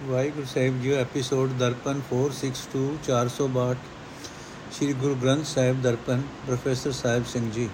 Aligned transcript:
Waheguru 0.00 0.46
Sahib 0.46 0.80
ji 0.82 0.92
episode 0.94 1.50
Darpan 1.58 1.98
462 2.04 2.82
462 3.06 3.64
ਸ੍ਰੀ 4.70 4.92
Guru 4.94 5.14
Granth 5.16 5.46
Sahib 5.46 5.82
Darpan 5.82 6.22
professor 6.46 6.92
Sahib 6.92 7.24
Singh 7.26 7.50
ਜੀ 7.50 7.68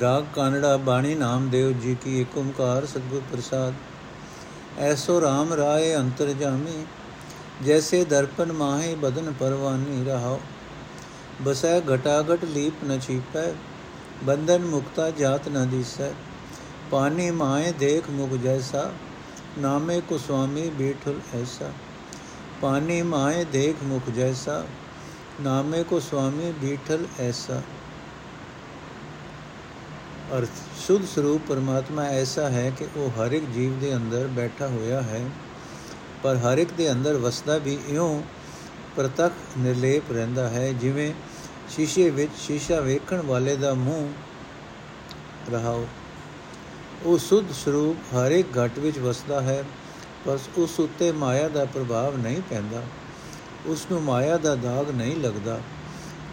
ਰਾਗ 0.00 0.30
ਕਾਨੜਾ 0.34 0.76
ਬਾਣੀ 0.86 1.14
ਨਾਮਦੇਵ 1.16 1.72
ਜੀ 1.80 1.94
ਕੀ 2.04 2.14
ਏਕ 2.20 2.38
ਓੰਕਾਰ 2.38 2.86
ਸਤਿਗੁਰ 2.86 3.22
ਪ੍ਰਸਾਦ 3.32 4.80
ਐਸੋ 4.82 5.18
RAM 5.20 5.54
ਰਾਏ 5.56 5.94
ਅੰਤਰ 5.96 6.32
ਜਾਮੀ 6.38 6.78
ਜੈਸੇ 7.64 8.04
ਦਰਪਨ 8.06 8.52
ਮਾਹੇ 8.54 8.94
ਬਦਨ 8.96 9.32
ਪਰਵਾਨੀ 9.40 10.02
ਰਹਾਓ 10.04 10.40
ਬਸੈ 11.42 11.78
ਘਟਾਗਟ 11.90 12.44
ਲੀਪ 12.54 12.84
ਨ 12.84 12.98
ਛੀਪੈ 13.00 13.46
ਬੰਧਨ 14.24 14.64
ਮੁਕਤਾ 14.66 15.10
ਜਾਤ 15.18 15.48
ਨ 15.50 15.68
ਦੀਸੈ 15.70 16.12
ਪਾਣੀ 16.90 17.30
ਮਾਏ 17.36 17.72
ਦੇਖ 17.78 18.10
ਮੁਖ 18.12 18.36
ਜੈਸਾ 18.42 18.90
ਨਾਮੇ 19.58 20.00
ਕੋ 20.00 20.18
ਸੁਆਮੀ 20.18 20.68
ਬੀਠਲ 20.70 21.20
ਐਸਾ, 21.34 21.70
ਪਾਣੀ 22.60 23.02
ਮਾਏ 23.02 23.44
ਦੇਖ 23.44 23.82
ਮੁਖ 23.82 24.10
ਜੈਸਾ, 24.10 24.64
ਨਾਮੇ 25.40 25.82
ਕੋ 25.82 26.00
ਸੁਆਮੀ 26.00 26.52
ਬੀਠਲ 26.52 27.06
ਐਸਾ। 27.20 27.62
ਅਰਥ, 30.38 30.48
ਸੁਧ 30.78 31.04
ਸਰੂਪ 31.04 31.42
ਪਰਮਾਤਮਾ 31.48 32.02
ਐਸਾ 32.02 32.48
ਹੈ 32.48 32.72
ਕਿ 32.78 32.86
ਉਹ 32.96 33.10
ਹਰ 33.10 33.32
ਇੱਕ 33.32 33.44
ਜੀਵ 33.44 33.78
ਦੇ 33.78 33.94
ਅੰਦਰ 33.96 34.26
ਬੈਠਾ 34.26 34.68
ਹੋਇਆ 34.68 35.02
ਹੈ, 35.02 35.24
ਪਰ 36.22 36.36
ਹਰ 36.36 36.58
ਇੱਕ 36.58 36.72
ਦੇ 36.72 36.90
ਅੰਦਰ 36.92 37.14
ਵਸਦਾ 37.14 37.58
ਵੀ 37.58 37.78
ਇਉਂ 37.88 38.22
ਪ੍ਰਤੱਖ 38.96 39.32
ਨਿਰਲੇਪ 39.58 40.12
ਰਹਿੰਦਾ 40.12 40.48
ਹੈ, 40.48 40.72
ਜਿਵੇਂ 40.72 41.12
ਸ਼ੀਸ਼ੇ 41.70 42.10
ਵਿੱਚ 42.10 42.32
ਸ਼ੀਸ਼ਾ 42.38 42.80
ਵੇਖਣ 42.80 43.22
ਵਾਲੇ 43.22 43.56
ਦਾ 43.56 43.74
ਮੂੰਹ 43.74 44.08
ਰਹਾਓ। 45.50 45.86
ਉਹ 47.06 47.18
ਸੁਧ 47.18 47.44
ਸਰੂਪ 47.64 48.16
ਹਰ 48.16 48.30
ਇੱਕ 48.30 48.48
ਘਟ 48.58 48.78
ਵਿੱਚ 48.78 48.98
ਵਸਦਾ 48.98 49.40
ਹੈ 49.40 49.64
ਪਰ 50.24 50.38
ਉਸ 50.56 50.80
ਉੱਤੇ 50.80 51.12
ਮਾਇਆ 51.12 51.48
ਦਾ 51.48 51.64
ਪ੍ਰਭਾਵ 51.64 52.16
ਨਹੀਂ 52.16 52.42
ਪੈਂਦਾ। 52.50 52.82
ਉਸ 53.66 53.86
ਨੂੰ 53.90 54.02
ਮਾਇਆ 54.02 54.36
ਦਾ 54.36 54.54
ਦਾਗ 54.54 54.90
ਨਹੀਂ 54.90 55.16
ਲੱਗਦਾ। 55.16 55.60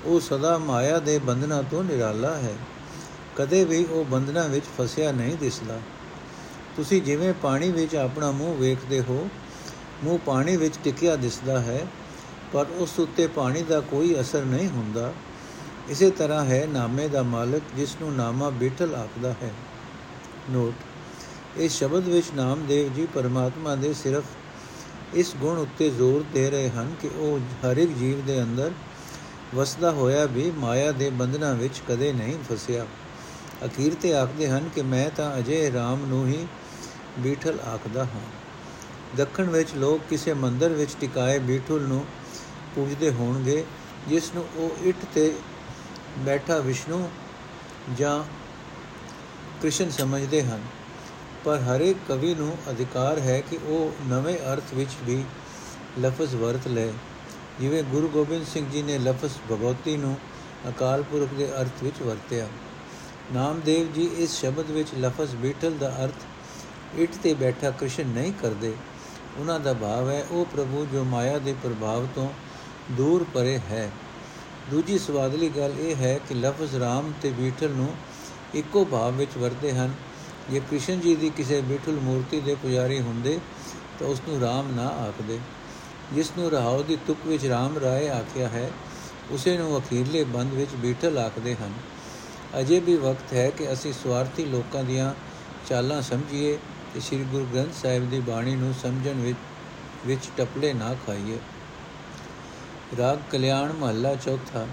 ਉਹ 0.06 0.20
ਸਦਾ 0.20 0.58
ਮਾਇਆ 0.58 1.00
ਦੇ 1.00 1.20
ਬੰਧਨਾਂ 1.20 1.64
ਤੋਂ 1.64 1.84
ਨਿਰਾਲਾ 1.84 2.38
ਹੈ। 2.38 2.54
ਕਦੇ 3.36 3.64
ਵੀ 3.66 3.86
ਉਹ 3.86 4.06
ਬੰਧਨਾਂ 4.06 4.50
ਵਿੱਚ 4.50 4.66
ਫਸਿਆ 4.78 5.12
ਨਹੀਂ 5.12 5.38
ਦਿਸਦਾ। 5.38 5.80
ਤੁਸੀਂ 6.76 7.02
ਜਿਵੇਂ 7.02 7.34
ਪਾਣੀ 7.34 7.72
ਵਿੱਚ 7.72 7.96
ਆਪਣਾ 7.96 8.32
ਮੂੰਹ 8.32 8.58
ਵੇਖਦੇ 8.58 9.02
ਹੋ, 9.02 9.30
ਮੂੰਹ 10.04 10.20
ਪਾਣੀ 10.20 10.58
ਵਿੱਚ 10.58 10.76
ਟਿਕਿਆ 10.84 11.16
ਦਿਸਦਾ 11.16 11.60
ਹੈ, 11.60 11.88
ਪਰ 12.54 12.66
ਉਸ 12.78 13.00
ਉੱਤੇ 13.00 13.28
ਪਾਣੀ 13.28 13.62
ਦਾ 13.62 13.80
ਕੋਈ 13.80 14.22
ਅਸਰ 14.22 14.46
ਨਹੀਂ 14.46 14.68
ਹੁੰਦਾ। 14.68 15.14
ਇਸੇ 15.90 16.10
ਤਰ੍ਹਾਂ 16.12 16.46
ਹੈ 16.46 16.68
ਨਾਮੇ 16.70 17.08
ਦਾ 17.08 17.24
ਮਾਲਕ 17.24 17.62
ਜਿਸ 17.76 17.98
ਨੂੰ 18.02 18.16
ਨਾਮਾ 18.16 18.50
ਬਿਠਲ 18.50 18.96
ਆਖਦਾ 18.96 19.30
ਹੈ। 19.32 19.52
ਨੋਟ। 20.50 20.74
ਇਸ 21.58 21.80
ਸ਼ਬਦ 21.80 22.08
ਵਿੱਚ 22.08 22.26
ਨਾਮਦੇਵ 22.36 22.94
ਜੀ 22.94 23.08
ਪਰਮਾਤਮਾ 23.14 23.76
ਦੇ 23.76 23.94
ਸਿਰਫ 23.94 24.24
ਇਸ 25.14 25.36
ਗੁਣ 25.36 25.58
ਉੱਤੇ 25.58 25.90
ਜ਼ੋਰ 25.90 26.24
ਦੇ 26.34 26.50
ਰਹੇ 26.50 26.70
ਹਨ 26.70 26.96
ਕਿ 27.02 27.10
ਉਹ 27.16 27.40
ਹਰ 27.40 27.78
ਇੱਕ 27.78 27.92
ਜੀਵ 27.92 28.26
ਦੇ 28.26 28.42
ਅੰਦਰ 28.44 28.72
ਵਸਦਾ 29.56 29.92
ਹੋਇਆ 29.92 30.26
ਵੀ 30.26 30.52
ਮਾਇਆ 30.52 30.92
ਦੇ 30.92 31.10
ਬੰਧਨਾਂ 31.10 31.56
ਵਿੱਚ 31.56 31.82
ਕਦੇ 31.88 32.14
ਨਹੀਂ 32.14 32.38
ਫਸਿਆ। 32.52 32.86
ਅਖੀਰ 33.66 33.94
ਤੇ 34.02 34.14
ਆਖਦੇ 34.14 34.48
ਹਨ 34.48 34.70
ਕਿ 34.76 34.82
ਮੈਂ 34.82 35.10
ਤਾਂ 35.10 35.38
ਅਜੇ 35.38 35.70
RAM 35.70 36.06
ਨੂੰ 36.08 36.28
ਹੀ 36.28 36.48
ਬੀਠਲ 37.20 37.60
ਆਖਦਾ 37.60 38.04
ਹਾਂ। 38.04 38.22
ਦੱਖਣ 39.18 39.44
ਵਿੱਚ 39.44 39.70
ਲੋਕ 39.76 40.02
ਕਿਸੇ 40.10 40.34
ਮੰਦਰ 40.34 40.70
ਵਿੱਚ 40.70 40.92
ਟਿਕਾਏ 41.02 41.40
ਬੀਠਲ 41.40 41.82
ਨੂੰ 41.82 42.06
ਪੂਜਦੇ 42.76 43.12
ਹੋਣਗੇ, 43.12 43.64
ਜਿਸ 44.08 44.32
ਨੂੰ 44.36 44.46
ਉਹ 44.56 44.88
ਇੱਟ 44.88 45.06
ਤੇ 45.14 45.34
ਬੈਠਾ 46.20 46.58
ਵਿਸ਼ਨੂੰ 46.58 47.10
ਜਾਂ 47.98 48.24
ਕ੍ਰਿਸ਼ਨ 49.62 49.90
ਸਮਝਦੇ 49.90 50.44
ਹਨ। 50.44 50.62
ਪਰ 51.46 51.58
ਹਰੇਕ 51.58 51.98
ਕਵੀ 52.08 52.34
ਨੂੰ 52.36 52.58
ਅਧਿਕਾਰ 52.70 53.20
ਹੈ 53.20 53.42
ਕਿ 53.42 53.58
ਉਹ 53.58 54.10
ਨਵੇਂ 54.10 54.38
ਅਰਥ 54.54 54.74
ਵਿੱਚ 54.74 54.92
ਵੀ 55.04 55.24
ਲਫ਼ਜ਼ 56.00 56.36
ਵਰਤ 56.36 56.68
ਲੈ। 56.68 56.88
ਜਿਵੇਂ 57.60 57.84
ਗੁਰੂ 57.84 58.08
ਗੋਬਿੰਦ 58.08 58.46
ਸਿੰਘ 58.46 58.70
ਜੀ 58.70 58.82
ਨੇ 58.82 58.98
ਲਫ਼ਜ਼ 58.98 59.32
ਭਗਵਤੀ 59.52 59.98
ਨੂੰ 59.98 60.18
ਅਕਾਲ 60.70 61.04
ਪੁਰਖ 61.04 61.34
ਦੇ 61.34 61.48
ਅਰਥ 61.62 61.84
ਵਿੱਚ 61.84 62.02
ਵਰਤਿਆ। 62.02 62.48
ਨਾਮਦੇਵ 63.34 63.92
ਜੀ 63.94 64.10
ਇਸ 64.18 64.40
ਸ਼ਬਦ 64.40 64.72
ਵਿੱਚ 64.72 64.90
ਲਫ਼ਜ਼ 65.00 65.36
ਬੀਠਲ 65.36 65.72
ਦਾ 65.72 65.90
ਅਰਥ, 66.04 66.26
ਇੱਟ 66.98 67.16
ਤੇ 67.24 67.34
ਬੈਠਾ 67.34 67.72
ਕ੍ਰਿਸ਼ਨ 67.72 68.08
ਨਹੀਂ 68.08 68.34
ਕਰਦੇ। 68.34 68.74
ਉਹਨਾਂ 69.38 69.60
ਦਾ 69.60 69.74
ਭਾਵ 69.74 70.10
ਹੈ, 70.10 70.26
ਉਹ 70.32 70.46
ਪ੍ਰਭੂ 70.46 70.88
ਜੋ 70.94 71.04
ਮਾਇਆ 71.04 71.38
ਦੇ 71.38 71.54
ਪ੍ਰਭਾਵ 71.64 72.08
ਤੋਂ 72.16 72.30
ਦੂਰ 72.92 73.26
ਪਰੇ 73.34 73.60
ਹੈ। 73.72 73.90
ਦੂਜੀ 74.72 75.00
ਸਵਾਦਲੀ 75.00 75.50
ਗੱਲ 75.50 75.74
ਇਹ 75.80 75.96
ਹੈ 75.96 76.20
ਕਿ 76.30 76.36
ਲਫ਼ਜ਼ 76.36 76.76
ਰਾਮ 76.76 77.14
ਤੇ 77.22 77.30
ਬੀਠਲ 77.30 77.70
ਨੂੰ 77.70 77.96
ਇੱਕੋ 78.56 78.86
ਭਾਵ 78.86 79.16
ਵਿੱਚ 79.16 79.38
ਵਰਤੇ 79.38 79.72
ਹਨ। 79.72 79.94
ਜੇ 80.50 80.60
ਕ੍ਰਿਸ਼ਨ 80.60 81.00
ਜੀ 81.00 81.16
ਦੀ 81.16 81.30
ਕਿਸੇ 81.30 81.62
ਬਿਠਲ 81.62 81.92
ਮੂਰਤੀ 81.92 82.40
ਦੇ 82.40 82.56
ਪੁਜਾਰੀ 82.56 83.02
ਹੁੰਦੇ, 83.02 83.40
ਤਾਂ 84.00 84.08
ਉਸ 84.08 84.22
ਨੂੰ 84.28 84.40
ਰਾਮ 84.42 84.72
ਨਾ 84.72 84.88
ਆਖਦੇ। 84.88 85.40
ਜਿਸ 86.14 86.32
ਨੂੰ 86.38 86.52
ਰਹਾਉ 86.52 86.84
ਦੀ 86.84 86.98
ਤੁਕ 87.08 87.18
ਵਿੱਚ 87.26 87.46
ਰਾਮ 87.46 87.78
ਰਾਏ 87.78 88.10
ਆਖਿਆ 88.10 88.48
ਹੈ, 88.48 88.72
ਉਸੇ 89.32 89.58
ਨੂੰ 89.58 89.80
ਅਖੀਰਲੇ 89.80 90.24
ਬੰਦ 90.24 90.54
ਵਿੱਚ 90.54 90.72
ਬਿਠਲ 90.76 91.18
ਆਖਦੇ 91.18 91.56
ਹਨ। 91.56 91.74
ਅਜੇ 92.60 92.80
ਵੀ 92.80 92.96
ਵਕਤ 92.96 93.34
ਹੈ 93.34 93.50
ਕਿ 93.50 93.74
ਅਸੀਂ 93.74 93.94
ਸਵਾਰਥੀ 93.94 94.46
ਲੋਕਾਂ 94.46 94.84
ਦੀਆਂ 94.84 95.14
ਚਾਲਾਂ 95.70 96.02
ਸਮਝੀਏ 96.02 96.58
ਤੇ 96.94 97.00
ਸ੍ਰੀ 97.00 97.18
ਗੁਰੂ 97.18 97.46
ਗ੍ਰੰਥ 97.46 97.74
ਸਾਹਿਬ 97.74 98.10
ਦੀ 98.10 98.20
ਬਾਣੀ 98.20 98.56
ਨੂੰ 98.56 98.74
ਸਮਝਣ 98.74 99.14
ਵਿੱਚ 99.14 99.38
ਵਿੱਚ 100.06 100.30
ਟਪਲੇ 100.38 100.74
ਨਾ 100.74 100.96
ਖਾਈਏ। 101.08 101.38
ਰਾਗ 102.98 103.18
ਕਲਿਆਣ 103.32 103.74
ਮਹੱਲਾ 103.74 104.16
ਚੌਥਾ। 104.16 104.68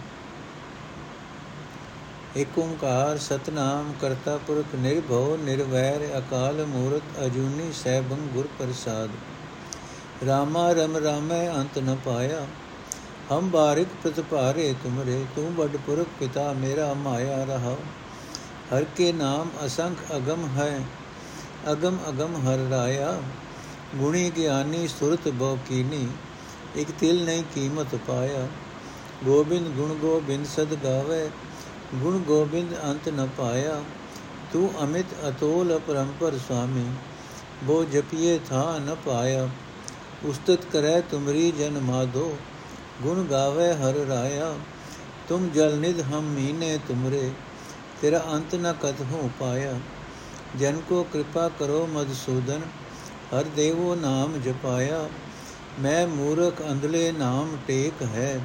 ਏਕ 2.37 2.59
ਓੰਕਾਰ 2.59 3.19
ਸਤਨਾਮ 3.19 3.93
ਕਰਤਾ 4.01 4.37
ਪੁਰਖ 4.37 4.75
ਨਿਰਭਉ 4.75 5.37
ਨਿਰਵੈਰ 5.37 6.03
ਅਕਾਲ 6.19 6.65
ਮੂਰਤ 6.67 7.19
ਅਜੂਨੀ 7.27 7.73
ਸੈਭੰ 7.73 8.27
ਗੁਰ 8.35 8.49
ਪ੍ਰਸਾਦ। 8.59 9.11
ਰਾਮਾ 10.27 10.73
ਰਮ 10.73 10.97
ਰਾਮੈ 10.97 11.39
ਅੰਤ 11.51 11.79
ਨ 11.79 11.97
ਪਾਇਆ, 12.05 12.47
ਹਮ 13.33 13.49
ਬਾਰਿਕ 13.51 13.89
ਪ੍ਰਤਪਾਰੇ 14.03 14.75
ਤੁਮਰੇ, 14.83 15.25
ਤੂੰ 15.37 15.55
ਬੜ 15.55 15.69
ਪੁਰਖ 15.77 16.09
ਪਿਤਾ 16.21 16.53
ਮੇਰਾ 16.53 16.93
ਮਾਇਆ 16.95 17.45
ਰਹਾ 17.45 17.77
ਹਰ 18.73 18.85
ਕੇ 18.97 19.13
ਨਾਮ 19.13 19.51
ਅਸੰਖ 19.67 20.05
ਅਗਮ 20.17 20.47
ਹੈ, 20.57 20.81
ਅਗਮ 21.73 21.99
ਅਗਮ 22.09 22.37
ਹਰ 22.37 22.69
ਰਾਇਆ। 22.71 23.21
ਗੁਣੀ 23.97 24.31
ਗਿਆਨੀ 24.37 24.87
ਸੁਰਤ 24.89 25.29
ਬੋ 25.29 25.57
ਕੀਨੀ, 25.69 26.07
ਇਕ 26.77 26.91
ਤਿਲ 27.01 27.25
ਨਹੀਂ 27.25 27.45
ਕੀਮਤ 27.55 27.95
ਪਾਇਆ। 28.07 28.47
ਗੋਬਿੰਦ 29.25 29.69
ਗੁਣ 29.69 29.95
ਗੋਬਿੰਦ 29.95 30.47
ਸਦ 30.47 30.75
ਗਾਵੇ 30.85 31.29
ਗੁਣ 31.95 32.19
ਗੋਬਿੰਦ 32.19 32.75
ਅੰਤ 32.85 33.09
ਨ 33.09 33.29
ਪਾਇਆ, 33.39 33.83
ਤੂੰ 34.53 34.71
ਅਮਿਤ 34.85 35.07
ਅਤੋਲ 35.29 35.77
ਅਪਰੰਪਰ 35.77 36.39
ਸੁਆਮੀ, 36.49 36.85
ਬੋ 37.65 37.85
ਜਪੀਏ 37.85 38.39
ਥਾ 38.39 38.79
ਨ 38.79 38.97
ਪਾਇਆ। 39.07 39.49
ਉਸਤਤ 40.25 40.65
ਕਰੈ 40.73 41.01
ਤੁਮਰੀ 41.01 41.51
ਜਨ 41.51 41.79
ਮਾਧੋ, 41.81 42.37
ਗੁਣ 43.03 43.23
ਗਾਵੇ 43.25 43.73
ਹਰ 43.73 43.95
ਰਾਇਆ। 44.09 44.55
ਤੁਮ 45.29 45.49
ਜਲ 45.49 45.77
ਨਿਧ 45.79 46.01
ਹਮ 46.01 46.25
ਮੀਨੇ 46.25 46.79
ਤੁਮਰੇ, 46.89 47.31
ਤੇਰਾ 48.03 48.23
ਅੰਤ 48.33 48.55
ਨ 48.55 48.73
ਕਤ 48.73 49.01
ਹੋ 49.13 49.31
ਪਾਇਆ। 49.41 49.79
ਜਨ 50.59 50.81
ਕੋ 50.89 51.03
ਕਿਰਪਾ 51.13 51.49
ਕਰੋ 51.59 51.87
ਮਦਸੂਦਨ 51.87 52.61
ਹਰ 53.33 53.45
ਦੇਵੋ 53.57 53.95
ਨਾਮ 53.95 54.39
ਜਪਾਇਆ। 54.39 55.09
ਮੈਂ 55.81 56.07
ਮੂਰਖ 56.07 56.63
ਅੰਧਲੇ 56.71 57.13
ਨਾਮ 57.13 57.57
ਟੇਕ 57.67 58.03
ਹੈ, 58.03 58.41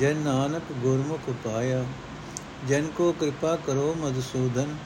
ਜਨ 0.00 0.16
ਨਾਨਕ 0.16 0.72
ਗੁਰਮੁਖ 0.72 1.30
ਪਾਇਆ। 1.44 1.84
ਜਨ 2.66 2.86
ਕੋ 2.86 3.12
ਕਿਰਪਾ 3.12 3.56
ਕਰੋ 3.56 3.94
ਮਦਸੂਦਨ 4.00 4.76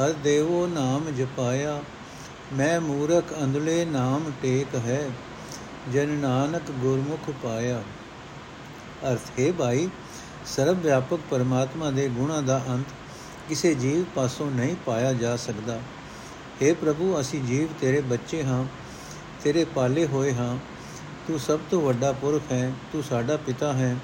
ਹਰ 0.00 0.12
ਦੇਵੋ 0.12 0.66
ਨਾਮ 0.66 1.10
ਜਪਾਇਆ, 1.10 1.82
ਮੈਂ 2.52 2.80
ਮੂਰਖ 2.80 3.24
ਅੰਧਲੇ 3.42 3.84
ਨਾਮ 3.84 4.32
ਟੇਕ 4.42 4.74
ਹੈ, 4.74 5.10
ਜਨ 5.92 6.08
ਨਾਨਕ 6.08 6.70
ਗੁਰਮੁਖ 6.70 7.30
ਪਾਇਆ। 7.42 7.82
ਅਰਥ, 9.12 9.40
ਹੈ 9.40 9.52
ਭਾਈ, 9.52 9.88
ਸਰਬ 10.46 10.82
ਵਿਆਪਕ 10.82 11.18
ਪਰਮਾਤਮਾ 11.30 11.90
ਦੇ 11.90 12.08
ਗੁਣਾਂ 12.08 12.42
ਦਾ 12.42 12.62
ਅੰਤ 12.68 12.86
ਕਿਸੇ 13.48 13.74
ਜੀਵ 13.74 14.04
ਪਾਸੋਂ 14.14 14.50
ਨਹੀਂ 14.50 14.76
ਪਾਇਆ 14.86 15.12
ਜਾ 15.12 15.36
ਸਕਦਾ। 15.36 15.80
हे 16.62 16.74
ਪ੍ਰਭੂ, 16.74 17.20
ਅਸੀਂ 17.20 17.42
ਜੀਵ 17.42 17.68
ਤੇਰੇ 17.80 18.00
ਬੱਚੇ 18.00 18.44
ਹਾਂ, 18.44 18.64
ਤੇਰੇ 19.44 19.64
ਪਾਲੇ 19.64 20.06
ਹੋਏ 20.06 20.34
ਹਾਂ, 20.34 20.58
ਤੂੰ 21.28 21.38
ਸਭ 21.38 21.58
ਤੋਂ 21.70 21.82
ਵੱਡਾ 21.82 22.12
ਪੁਰਖ 22.12 22.52
ਹੈ, 22.52 22.72
ਤੂੰ 22.92 23.02
ਸਾਡਾ 23.02 23.36
ਪਿਤਾ 23.36 23.72
ਹੈ, 23.72 23.96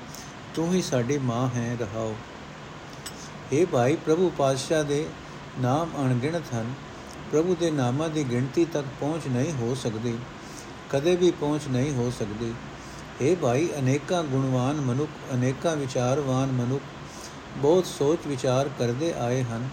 ਤੂੰ 0.54 0.72
ਹੀ 0.72 0.82
ਸਾਡੀ 0.82 1.18
ਮਾਂ 1.18 1.48
ਹੈ, 1.48 1.76
ਰਹਾਓ। 1.80 2.14
हे 3.53 3.65
ਭਾਈ 3.65 3.95
ਪ੍ਰਭੂ 3.95 4.31
ਪਾਤਸ਼ਾਹ 4.37 4.83
ਦੇ 4.83 5.05
ਨਾਮ 5.59 5.91
ਅਣਗਿਣਤ 5.99 6.53
ਹਨ 6.53 6.73
ਪ੍ਰਭੂ 7.31 7.55
ਦੇ 7.55 7.71
ਨਾਮਾਂ 7.71 8.09
ਦੀ 8.09 8.23
ਗਿਣਤੀ 8.23 8.65
ਤੱਕ 8.65 8.85
ਪਹੁੰਚ 8.99 9.27
ਨਹੀਂ 9.27 9.51
ਹੋ 9.53 9.73
ਸਕਦੀ 9.75 10.17
ਕਦੇ 10.89 11.15
ਵੀ 11.15 11.31
ਪਹੁੰਚ 11.31 11.67
ਨਹੀਂ 11.67 11.91
ਹੋ 11.93 12.09
ਸਕਦੀ 12.09 12.53
हे 13.21 13.35
ਭਾਈ 13.35 13.67
ਅਨੇਕਾਂ 13.79 14.23
ਗੁਣਵਾਨ 14.23 14.81
ਮਨੁੱਖ 14.81 15.33
ਅਨੇਕਾਂ 15.33 15.75
ਵਿਚਾਰਵਾਨ 15.75 16.51
ਮਨੁੱਖ 16.51 16.81
ਬਹੁਤ 17.57 17.85
ਸੋਚ 17.85 18.27
ਵਿਚਾਰ 18.27 18.69
ਕਰਦੇ 18.79 19.13
ਆਏ 19.19 19.43
ਹਨ 19.43 19.69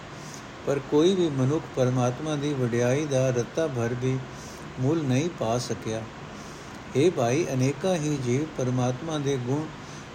ਪਰ 0.67 0.79
ਕੋਈ 0.91 1.13
ਵੀ 1.15 1.29
ਮਨੁੱਖ 1.29 1.63
ਪਰਮਾਤਮਾ 1.75 2.35
ਦੀ 2.35 2.53
ਵਡਿਆਈ 2.53 3.05
ਦਾ 3.05 3.29
ਰੱਤਾ 3.29 3.67
ਭਰ 3.67 3.93
ਵੀ 3.93 4.17
ਮੁੱਲ 4.79 5.03
ਨਹੀਂ 5.03 5.29
ਪਾ 5.39 5.57
ਸਕਿਆ 5.59 6.01
हे 6.95 7.09
ਭਾਈ 7.11 7.45
ਅਨੇਕਾਂ 7.53 7.95
ਹੀ 7.95 8.17
ਜੀਵ 8.25 8.45
ਪਰਮਾਤਮਾ 8.57 9.17
ਦੇ 9.19 9.37
ਗੁਣ 9.47 9.65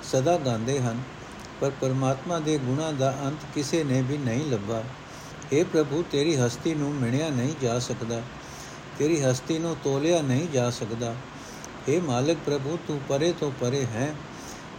ਸਦਾ 0.02 0.36
ਗਾਉਂਦੇ 0.36 0.78
ਹਨ 0.80 1.02
ਪਰ 1.60 1.70
ਪਰਮਾਤਮਾ 1.80 2.38
ਦੇ 2.38 2.56
ਗੁਣਾਂ 2.58 2.92
ਦਾ 2.92 3.14
ਅੰਤ 3.26 3.44
ਕਿਸੇ 3.54 3.82
ਨੇ 3.84 4.00
ਵੀ 4.02 4.16
ਨਹੀਂ 4.18 4.50
ਲੱਭਾ 4.50 4.82
हे 5.52 5.64
ਪ੍ਰਭੂ 5.64 6.02
ਤੇਰੀ 6.12 6.36
ਹਸਤੀ 6.36 6.74
ਨੂੰ 6.74 6.92
ਮਿਣਿਆ 6.94 7.28
ਨਹੀਂ 7.30 7.54
ਜਾ 7.62 7.78
ਸਕਦਾ 7.78 8.22
ਤੇਰੀ 8.98 9.20
ਹਸਤੀ 9.20 9.58
ਨੂੰ 9.58 9.76
ਤੋਲਿਆ 9.84 10.20
ਨਹੀਂ 10.22 10.48
ਜਾ 10.48 10.68
ਸਕਦਾ 10.70 11.14
हे 11.88 12.00
ਮਾਲਕ 12.02 12.38
ਪ੍ਰਭੂ 12.46 12.78
ਤੂੰ 12.88 13.00
ਪਰੇ 13.08 13.32
ਤੋਂ 13.40 13.50
ਪਰੇ 13.60 13.84
ਹੈ 13.84 14.14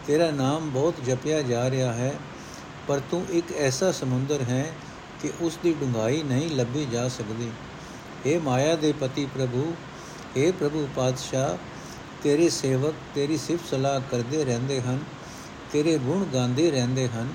ਤੇਰਾ 0.08 0.30
ਨਾਮ 0.32 0.70
ਬਹੁਤ 0.70 1.04
ਜਪਿਆ 1.06 1.42
ਜਾ 1.42 1.70
ਰਿਹਾ 1.70 1.94
ਹੈ 1.94 2.14
ਪਰ 2.88 3.02
ਤੂੰ 3.12 3.26
ਇੱਕ 3.32 3.52
ਐਸਾ 3.58 3.92
ਸਮੁੰਦਰ 3.92 4.42
ਹੈ 4.42 4.66
ਕਿ 5.22 5.32
ਉਸ 5.42 5.58
ਦੀ 5.64 5.74
ਡੂੰਘਾਈ 5.74 6.24
ਨਹੀਂ 6.24 6.50
ਲੱਭੀ 6.50 6.86
ਜਾ 6.86 7.08
ਸਕਦੀ 7.08 7.50
हे 8.26 8.40
ਮਾਇਆ 8.42 8.76
ਦੇ 8.76 8.92
ਪਤੀ 8.92 9.26
ਪ੍ਰਭੂ 9.26 9.74
हे 10.38 10.52
ਪ੍ਰਭੂ 10.52 10.88
ਪਾਤਸ਼ਾਹ 10.96 11.58
ਤੇਰੇ 12.24 12.50
ਸੇਵਕ 12.50 12.96
ਤੇਰੀ 13.16 13.38
ਸਿਫਤ 13.38 13.70
ਸਲਾਹ 13.70 14.00
ਕਰਦੇ 14.12 14.44
ਰਹਿੰਦੇ 14.46 14.82
ਹਨ 14.82 15.00
ਤੇਰੇ 15.74 15.98
ਗੁਣ 15.98 16.26
ਗਾਉਂਦੇ 16.26 16.70
ਰਹਿੰਦੇ 16.72 17.08
ਹਨ 17.08 17.34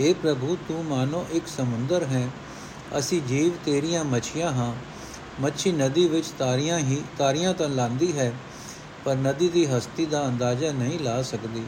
हे 0.00 0.14
ਪ੍ਰਭੂ 0.14 0.56
ਤੂੰ 0.68 0.84
ਮਾਨੋ 0.84 1.24
ਇੱਕ 1.32 1.46
ਸਮੁੰਦਰ 1.46 2.04
ਹੈ 2.04 2.28
ਅਸੀਂ 2.98 3.20
ਜੀਵ 3.22 3.52
ਤੇਰੀਆਂ 3.64 4.04
ਮੱਛੀਆਂ 4.04 4.52
ਹਾਂ 4.52 4.72
ਮੱਛੀ 5.40 5.72
ਨਦੀ 5.72 6.06
ਵਿੱਚ 6.08 6.26
ਤਾਰੀਆਂ 6.38 6.78
ਹੀ 6.78 7.02
ਤਾਰੀਆਂ 7.18 7.54
ਤਾਂ 7.54 7.68
ਲਾਂਦੀ 7.68 8.12
ਹੈ 8.12 8.32
ਪਰ 9.04 9.16
ਨਦੀ 9.16 9.48
ਦੀ 9.48 9.66
ਹਸਤੀ 9.66 10.06
ਦਾ 10.06 10.26
ਅੰਦਾਜ਼ਾ 10.28 10.72
ਨਹੀਂ 10.72 10.98
ਲਾ 10.98 11.20
ਸਕਦੀ 11.22 11.64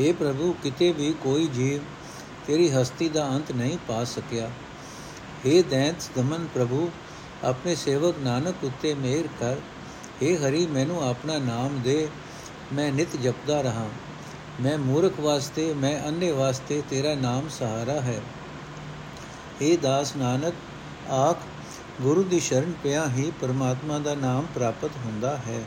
हे 0.00 0.12
ਪ੍ਰਭੂ 0.14 0.54
ਕਿਤੇ 0.62 0.90
ਵੀ 0.92 1.12
ਕੋਈ 1.22 1.46
ਜੀਵ 1.46 1.80
ਤੇਰੀ 2.46 2.68
ਹਸਤੀ 2.70 3.08
ਦਾ 3.08 3.28
ਅੰਤ 3.28 3.52
ਨਹੀਂ 3.52 3.78
ਪਾ 3.88 4.02
ਸਕਿਆ 4.04 4.50
हे 5.46 5.62
ਦੈਂਤ 5.70 6.08
ਦਮਨ 6.16 6.46
ਪ੍ਰਭੂ 6.54 6.88
ਆਪਣੇ 7.44 7.74
ਸੇਵਕ 7.74 8.18
ਨਾਨਕ 8.18 8.64
ਉੱਤੇ 8.64 8.94
ਮਿਹਰ 8.94 9.28
ਕਰ 9.40 9.60
हे 10.22 10.36
ਹਰੀ 10.38 10.66
ਮੈਨੂੰ 10.66 11.02
ਆਪਣਾ 11.02 11.38
ਨਾਮ 11.38 11.80
ਦੇ 11.82 12.08
ਮੈਂ 12.72 12.90
ਨਿਤ 12.92 13.16
ਜਪਦਾ 13.16 13.60
ਰਹਾ 13.60 13.88
ਮੈਂ 14.59 14.77
ਮੂਰਖ 14.77 15.19
ਵਾਸਤੇ 15.19 15.73
ਮੈਂ 15.73 15.97
ਅੰਨੇ 16.07 16.31
ਵਾਸਤੇ 16.31 16.81
ਤੇਰਾ 16.89 17.13
ਨਾਮ 17.15 17.47
ਸਹਾਰਾ 17.49 17.99
ਹੈ 18.01 18.19
हे 19.59 19.75
ਦਾਸ 19.81 20.15
ਨਾਨਕ 20.15 20.55
ਆਖ 21.11 21.43
ਗੁਰੂ 22.01 22.23
ਦੀ 22.23 22.39
ਸ਼ਰਨ 22.39 22.73
ਪਿਆ 22.83 23.05
ਹੀ 23.07 23.31
ਪਰਮਾਤਮਾ 23.41 23.99
ਦਾ 23.99 24.15
ਨਾਮ 24.15 24.45
ਪ੍ਰਾਪਤ 24.55 24.97
ਹੁੰਦਾ 25.05 25.35
ਹੈ 25.37 25.61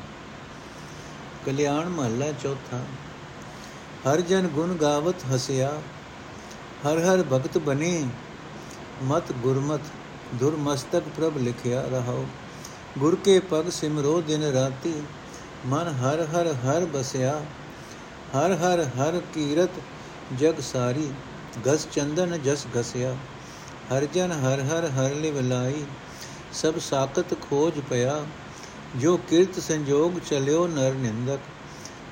ਕਲਿਆਣ 1.47 1.89
ਮਹੱਲਾ 1.89 2.31
ਚੌਥਾ 2.33 2.81
ਹਰ 4.06 4.21
ਜਨ 4.21 4.49
ਗੁਣ 4.49 4.75
ਗਾਵਤ 4.75 5.25
ਹਸਿਆ 5.27 5.71
ਹਰ 6.85 6.99
ਹਰ 7.00 7.23
ਭਗਤ 7.31 7.59
ਬਨੇ 7.61 7.93
ਮਤ 9.03 9.33
ਗੁਰਮਤ 9.43 9.91
ਦੁਰਮਸਤਕ 10.35 11.09
ਪ੍ਰਭ 11.17 11.37
ਲਿਖਿਆ 11.39 11.83
ਰਹਾਓ 11.91 12.25
ਗੁਰ 12.99 13.17
ਕੇ 13.25 13.39
ਪਗ 13.50 13.69
ਸਿਮਰੋ 13.71 14.21
ਦਿਨ 14.21 14.43
ਰਾਤੀ 14.53 14.94
ਮਨ 15.67 15.89
ਹਰ 15.97 16.27
ਹਰ 16.27 16.53
ਹਰ 16.65 16.85
ਬਸਿਆ 16.87 17.41
ਹਰ 18.34 18.52
ਹਰ 18.56 18.81
ਹਰ 18.99 19.20
ਕੀਰਤ 19.34 19.81
ਜਗ 20.40 20.61
ਸਾਰੀ 20.62 21.11
ਗਸ 21.67 21.87
ਚੰਦਨ 21.93 22.38
ਜਸ 22.44 22.67
ਘਸਿਆ 22.76 23.14
ਹਰ 23.93 24.06
ਜਨ 24.14 24.32
ਹਰ 24.43 24.61
ਹਰ 24.62 24.88
ਹਰ 24.90 25.14
ਲਿਵ 25.14 25.38
ਲਾਈ 25.40 25.84
ਸਭ 26.52 26.79
ਸਾਖਤ 26.81 27.34
ਖੋਜ 27.40 27.81
ਪਿਆ 27.90 28.25
ਜੋ 28.96 29.17
ਕਿਰਤ 29.31 29.61
ਸੰਜੋਗ 29.61 30.19
ਚਲਿਓ 30.31 30.67
ਨਰ 30.67 30.94
ਨਿੰਦਕ 30.94 31.40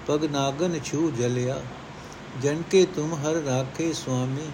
ਪਗ 0.07 0.25
ਨਾਗਨ 0.25 0.79
ਛੂ 0.85 1.11
ਜਲਿਆ 1.11 1.61
ਜਨ 2.43 2.63
ਕੇ 2.71 2.85
ਤੁਮ 2.95 3.15
ਹਰ 3.17 3.43
ਰਾਖੇ 3.45 3.93
ਸੁਆਮੀ 3.95 4.51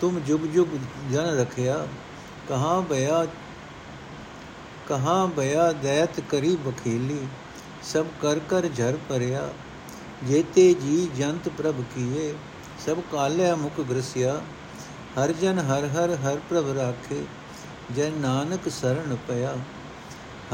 ਤੁਮ 0.00 0.20
ਜੁਗ 0.20 0.46
ਜੁਗ 0.46 0.76
ਜਨ 1.10 1.34
ਰਖਿਆ 1.40 1.86
ਕਹਾਂ 2.48 2.80
ਬਿਆ 2.82 3.24
ਕਹਾਂ 4.88 5.26
ਬਿਆ 5.28 5.72
ਦੈਤ 5.82 6.20
ਕਰੀ 6.30 6.56
ਬਖੀਲੀ 6.64 7.26
ਸਭ 7.92 8.06
ਕਰ 8.22 8.38
ਕਰ 8.48 8.68
ਝਰ 8.76 8.96
ਪਰਿਆ 9.08 9.48
ਜੇਤੇ 10.28 10.74
ਜੀ 10.74 11.10
ਜੰਤ 11.16 11.48
ਪ੍ਰਭ 11.48 11.80
ਕੀਏ, 11.80 12.34
ਸਭ 12.86 12.98
ਕਾਲਿਆ 13.12 13.54
ਮੁਖ 13.56 13.80
ਗ੍ਰਸਿਆ, 13.80 14.40
ਹਰ 15.18 15.32
ਜਨ 15.32 15.58
ਹਰ 15.58 15.84
ਹਰ 15.84 16.10
ਹਰ 16.14 16.38
ਪ੍ਰਭ 16.50 16.70
ਰਾਖੇ, 16.76 17.22
ਜਨ 17.96 18.12
ਨਾਨਕ 18.12 18.68
ਸਰਣ 18.68 19.16
ਪਿਆ। 19.28 19.56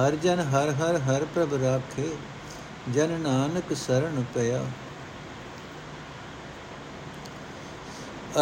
ਹਰ 0.00 0.16
ਜਨ 0.16 0.40
ਹਰ 0.40 0.70
ਹਰ 0.70 0.96
ਹਰ 0.96 1.24
ਪ੍ਰਭ 1.24 1.54
ਰਾਖੇ, 1.54 2.08
ਜਨ 2.94 3.20
ਨਾਨਕ 3.20 3.76
ਸਰਣ 3.76 4.22
ਪਿਆ। 4.34 4.64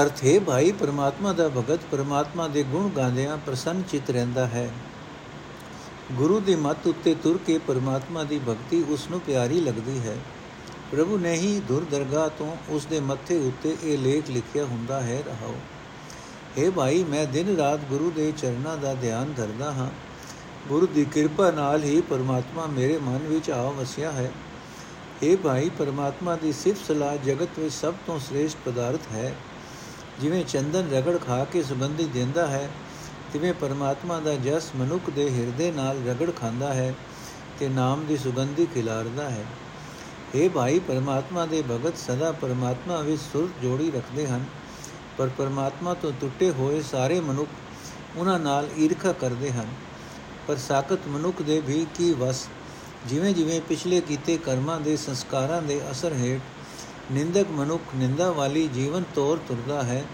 ਅਰਥ 0.02 0.24
ਹੈ 0.24 0.40
ਭਾਈ, 0.40 0.72
ਪਰਮਾਤਮਾ 0.72 1.32
ਦਾ 1.32 1.48
ਭਗਤ 1.48 1.80
ਪਰਮਾਤਮਾ 1.90 2.48
ਦੇ 2.48 2.62
ਗੁਣ 2.62 2.88
ਗਾਉਂਦਿਆਂ 2.88 3.36
ਪ੍ਰਸੰਨ 3.36 3.82
ਚਿਤ 3.82 4.10
ਰਹਿੰਦਾ 4.10 4.46
ਹੈ। 4.46 4.70
ਗੁਰੂ 6.12 6.40
ਦੀ 6.40 6.54
ਮੱਤ 6.54 6.86
ਉੱਤੇ 6.86 7.14
ਤੁਰ 7.14 7.38
ਕੇ 7.46 7.58
ਪਰਮਾਤਮਾ 7.58 8.24
ਦੀ 8.24 8.38
ਭਗਤੀ 8.38 8.84
ਉਸ 8.88 9.10
ਨੂੰ 9.10 9.20
ਪਿਆਰੀ 9.20 9.60
ਲੱਗਦੀ 9.60 9.98
ਹੈ। 9.98 10.16
ਪ੍ਰਭੂ 10.92 11.18
ਨੇ 11.18 11.32
ਹੀ 11.34 11.60
ਦੁਰ 11.60 11.84
ਦਰਗਾਹ 11.90 12.28
ਤੋਂ 12.28 12.56
ਉਸ 12.68 12.86
ਦੇ 12.86 13.00
ਮੱਥੇ 13.00 13.36
ਉੱਤੇ 13.36 13.76
ਇਹ 13.82 13.98
ਲੇਖ 13.98 14.30
ਲਿਖਿਆ 14.30 14.64
ਹੁੰਦਾ 14.64 15.00
ਹੈ, 15.00 15.22
ਰਹਾਓ। 15.26 15.54
हे 16.58 16.72
ਭਾਈ, 16.72 17.04
ਮੈਂ 17.04 17.26
ਦਿਨ 17.26 17.56
ਰਾਤ 17.56 17.80
ਗੁਰੂ 17.80 18.10
ਦੇ 18.10 18.32
ਚਰਨਾਂ 18.36 18.76
ਦਾ 18.76 18.94
ਧਿਆਨ 18.94 19.34
ਕਰਦਾ 19.36 19.72
ਹਾਂ। 19.72 19.90
ਗੁਰੂ 20.68 20.86
ਦੀ 20.86 21.04
ਕਿਰਪਾ 21.04 21.50
ਨਾਲ 21.50 21.84
ਹੀ 21.84 22.00
ਪਰਮਾਤਮਾ 22.00 22.66
ਮੇਰੇ 22.66 22.98
ਮਨ 22.98 23.18
ਵਿੱਚ 23.18 23.50
ਆ 23.50 23.70
ਵਸਿਆ 23.70 24.12
ਹੈ। 24.12 24.32
हे 25.22 25.38
ਭਾਈ, 25.38 25.70
ਪਰਮਾਤਮਾ 25.78 26.36
ਦੀ 26.36 26.52
ਸਿਫਤ 26.52 26.86
ਸਲਾਹ 26.86 27.16
ਜਗਤ 27.16 27.58
ਵਿੱਚ 27.58 27.74
ਸਭ 27.74 27.94
ਤੋਂ 28.06 28.18
ਸ੍ਰੇਸ਼ਟ 28.18 28.68
ਪਦਾਰਥ 28.68 29.00
ਹੈ। 29.12 29.34
ਜਿਵੇਂ 30.20 30.44
ਚੰਦਨ 30.44 30.90
ਰਗੜ 30.90 31.18
ਖਾ 31.26 31.44
ਕੇ 31.44 31.62
ਸੁਗੰਧੀ 31.62 32.04
ਦਿੰਦਾ 32.04 32.46
ਹੈ, 32.46 32.70
ਤਿਵੇਂ 33.32 33.54
ਪਰਮਾਤਮਾ 33.54 34.20
ਦਾ 34.20 34.34
ਜਸ 34.34 34.70
ਮਨੁੱਖ 34.76 35.10
ਦੇ 35.10 35.30
ਹਿਰਦੇ 35.30 35.70
ਨਾਲ 35.70 35.98
ਰਗੜ 36.08 36.30
ਖਾਂਦਾ 36.40 36.74
ਹੈ 36.74 36.94
ਤੇ 37.58 37.68
ਨਾਮ 37.68 38.04
ਦੀ 38.04 38.16
ਸੁਗੰਧੀ 38.16 38.66
ਖਿਲਾਰਦਾ 38.66 39.30
ਹੈ। 39.30 39.44
हे 40.34 40.50
ਭਾਈ, 40.50 40.78
ਪਰਮਾਤਮਾ 40.78 41.46
ਦੇ 41.46 41.62
ਭਗਤ 41.62 41.96
ਸਦਾ 41.96 42.32
ਪਰਮਾਤਮਾ 42.32 43.00
ਵਿੱਚ 43.00 43.22
ਸੁਰ 43.32 43.48
ਜੋੜੀ 43.62 43.90
ਰੱਖਦੇ 43.90 44.26
ਹਨ। 44.26 44.44
ਪਰ 45.18 45.28
ਪਰਮਾਤਮਾ 45.28 45.94
ਤੋਂ 45.94 46.12
ਟੁੱਟੇ 46.20 46.50
ਹੋਏ 46.50 46.82
ਸਾਰੇ 46.82 47.20
ਮਨੁੱਖ 47.20 47.48
ਉਹਨਾਂ 48.16 48.38
ਨਾਲ 48.38 48.68
ਈਰਖਾ 48.78 49.12
ਕਰਦੇ 49.12 49.52
ਹਨ। 49.52 49.66
ਪਰ 50.48 50.56
ਸਾਖਤ 50.56 50.98
ਮਨੁੱਖ 51.08 51.42
ਦੇ 51.42 51.60
ਵੀ 51.60 51.86
ਕੀ 51.94 52.12
ਵਸ? 52.12 52.48
ਜਿਵੇਂ 53.06 53.34
ਜਿਵੇਂ 53.34 53.60
ਪਿਛਲੇ 53.60 54.00
ਕੀਤੇ 54.00 54.36
ਕਰਮਾਂ 54.36 54.80
ਦੇ 54.80 54.96
ਸੰਸਕਾਰਾਂ 54.96 55.62
ਦੇ 55.62 55.80
ਅਸਰ 55.90 56.12
ਹੇਠ 56.12 56.40
ਨਿੰਦਕ 57.12 57.46
ਮਨੁੱਖ 57.50 57.82
ਨਿੰਦਾ 57.96 58.32
ਵਾਲੀ 58.32 58.68
ਜੀਵਨ 58.68 59.04
ਤੋਰ 59.14 59.38
ਤੁਰਦਾ 59.48 59.82
ਹੈ 59.82 60.04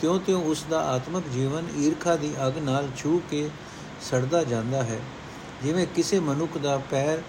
ਤਿਉਂ-ਤਿਉਂ 0.00 0.44
ਉਸ 0.44 0.64
ਦਾ 0.70 0.80
ਆਤਮਿਕ 0.88 1.28
ਜੀਵਨ 1.28 1.66
ਈਰਖਾ 1.78 2.16
ਦੀ 2.16 2.32
ਅਗ 2.46 2.58
ਨਾਲ 2.58 2.88
ਛੂ 2.96 3.22
ਕੇ 3.30 3.50
ਸੜਦਾ 4.10 4.44
ਜਾਂਦਾ 4.44 4.82
ਹੈ। 4.82 5.00
ਜਿਵੇਂ 5.62 5.86
ਕਿਸੇ 5.86 6.20
ਮਨੁੱਖ 6.20 6.58
ਦਾ 6.58 6.78
ਪੈਰ 6.90 7.22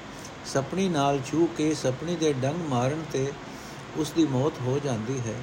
ਸਪਣੀ 0.46 0.88
ਨਾਲ 0.90 1.20
ਛੂ 1.26 1.48
ਕੇ 1.58 1.74
ਸਪਣੀ 1.74 2.16
ਦੇ 2.16 2.34
ਡੰਗ 2.34 2.66
ਮਾਰਨ 2.70 3.04
ਤੇ 3.12 3.32
ਉਸ 3.98 4.12
ਦੀ 4.12 4.26
ਮੌਤ 4.26 4.54
ਹੋ 4.62 4.80
ਜਾਂਦੀ 4.84 5.20
ਹੈ। 5.20 5.36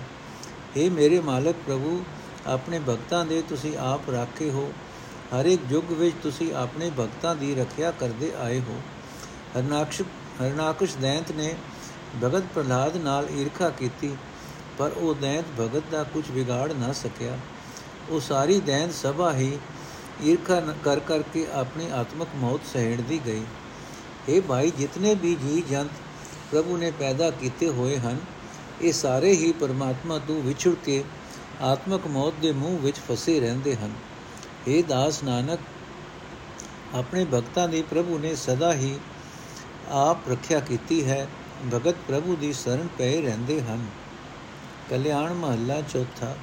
हे 0.77 0.91
ਮੇਰੇ 0.93 1.21
ਮਾਲਕ 1.21 1.56
ਪ੍ਰਭੂ, 1.67 2.05
ਆਪਣੇ 2.47 2.79
ਭਗਤਾਂ 2.79 3.25
ਦੇ 3.25 3.43
ਤੁਸੀਂ 3.43 3.77
ਆਪ 3.79 4.11
ਰਾਖੇ 4.11 4.50
ਹੋ। 4.50 4.73
ਹਰ 5.35 5.47
ਇੱਕ 5.47 5.62
ਯੁੱਗ 5.71 5.93
ਵਿੱਚ 5.93 6.17
ਤੁਸੀਂ 6.23 6.53
ਆਪਣੇ 6.55 6.91
ਭਗਤਾਂ 6.99 7.35
ਦੀ 7.37 7.55
ਰੱਖਿਆ 7.55 7.91
ਕਰਦੇ 7.91 8.33
ਆਏ 8.39 8.61
ਹੋ। 8.61 8.81
ਹਰਨਾਕਸ਼ 9.56 10.03
ਹਰਨਾਕਸ਼ 10.43 10.97
ਦੈਂਤ 10.97 11.33
ਨੇ 11.33 11.55
ਭਗਤ 12.25 12.45
ਪ੍ਰਹਲਾਦ 12.55 12.97
ਨਾਲ 12.97 13.28
ਈਰਖਾ 13.31 13.69
ਕੀਤੀ, 13.71 14.17
ਪਰ 14.78 14.90
ਉਹ 14.90 15.14
ਦੈਂਤ 15.14 15.45
ਭਗਤ 15.61 15.83
ਦਾ 15.90 16.02
ਕੁਝ 16.02 16.31
ਵਿਗਾੜ 16.31 16.73
ਨਾ 16.73 16.93
ਸਕਿਆ। 16.93 17.38
ਉਹ 18.11 18.21
ਸਾਰੀ 18.21 18.61
ਦੈਂਤ 18.61 18.93
ਸਭਾ 18.93 19.33
ਹੀ 19.33 19.59
ਈਰਖਾ 20.25 20.61
ਕਰ 20.85 21.00
ਕਰਕੇ 21.00 21.47
ਆਪਣੀ 21.52 21.90
ਆਤਮਿਕ 21.90 22.28
ਮੌਤ 22.37 22.61
ਸਹਿੜਦੀ 22.73 23.21
ਗਈ। 23.26 23.43
ਇਹ 24.28 24.42
ਭਾਈ, 24.42 24.70
ਜਿਤਨੇ 24.70 25.14
ਵੀ 25.14 25.35
ਜੀ 25.35 25.62
ਜੰਤ 25.70 25.90
ਪ੍ਰਭੂ 26.50 26.76
ਨੇ 26.76 26.90
ਪੈਦਾ 26.90 27.30
ਕੀਤੇ 27.30 27.68
ਹੋਏ 27.68 27.99
ਹਨ, 27.99 28.18
ਇਹ 28.82 28.92
ਸਾਰੇ 28.92 29.32
ਹੀ 29.32 29.52
ਪਰਮਾਤਮਾ 29.52 30.18
ਤੋਂ 30.18 30.42
ਵਿਛੜ 30.42 30.75
ਕੇ 30.85 31.04
ਆਤਮਿਕ 31.61 32.06
ਮੌਤ 32.06 32.35
ਦੇ 32.40 32.52
ਮੂੰਹ 32.52 32.78
ਵਿੱਚ 32.78 32.97
ਫਸੇ 33.08 33.40
ਰਹਿੰਦੇ 33.40 33.75
ਹਨ। 33.76 33.92
ਇਹ 34.68 34.85
ਦਾਸ 34.85 35.23
ਨਾਨਕ, 35.23 35.61
ਆਪਣੇ 36.94 37.25
ਭਗਤਾਂ 37.25 37.68
ਦੀ 37.68 37.82
ਪ੍ਰਭੂ 37.82 38.18
ਨੇ 38.18 38.35
ਸਦਾ 38.37 38.73
ਹੀ 38.75 38.99
ਆਪ 39.90 40.28
ਰੱਖਿਆ 40.28 40.61
ਕੀਤੀ 40.61 41.04
ਹੈ, 41.04 41.26
ਭਗਤ 41.75 41.94
ਪ੍ਰਭੂ 42.08 42.37
ਦੀ 42.37 42.52
ਸ਼ਰਨ 42.52 42.88
ਪਏ 42.99 43.20
ਰਹਿੰਦੇ 43.20 43.61
ਹਨ। 43.61 43.87
ਕਲਿਆਣ 44.90 45.35
ਮਹੱਲਾ 45.35 45.80
ਚੌਥਾ, 45.80 46.35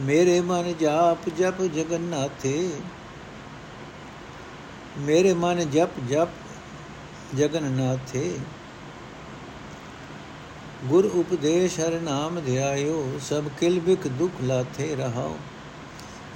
ਮੇਰੇ 0.00 0.40
ਮਨ 0.40 0.74
ਜਾਪ 0.80 1.28
ਜਪ 1.38 1.62
ਜਗਨਨਾਥੇ 1.62 2.70
ਮੇਰੇ 4.98 5.34
ਮਨ 5.34 5.70
ਜਪ 5.70 6.00
ਜਪ 6.08 6.28
ਜਗਨਨਾਥੇ। 7.36 8.38
ਗੁਰ 10.84 11.04
ਉਪਦੇਸ਼ 11.04 11.80
ਹਰ 11.80 12.00
ਨਾਮ 12.00 12.40
ਧਿਆਇਓ, 12.40 13.18
ਸਭ 13.30 13.44
ਕਿਲ 13.60 13.80
ਬਿਕ 13.80 14.08
ਦੁਖ 14.08 14.30
ਲਾਥੇ 14.42 14.94
ਰਹਾਓ। 14.94 15.36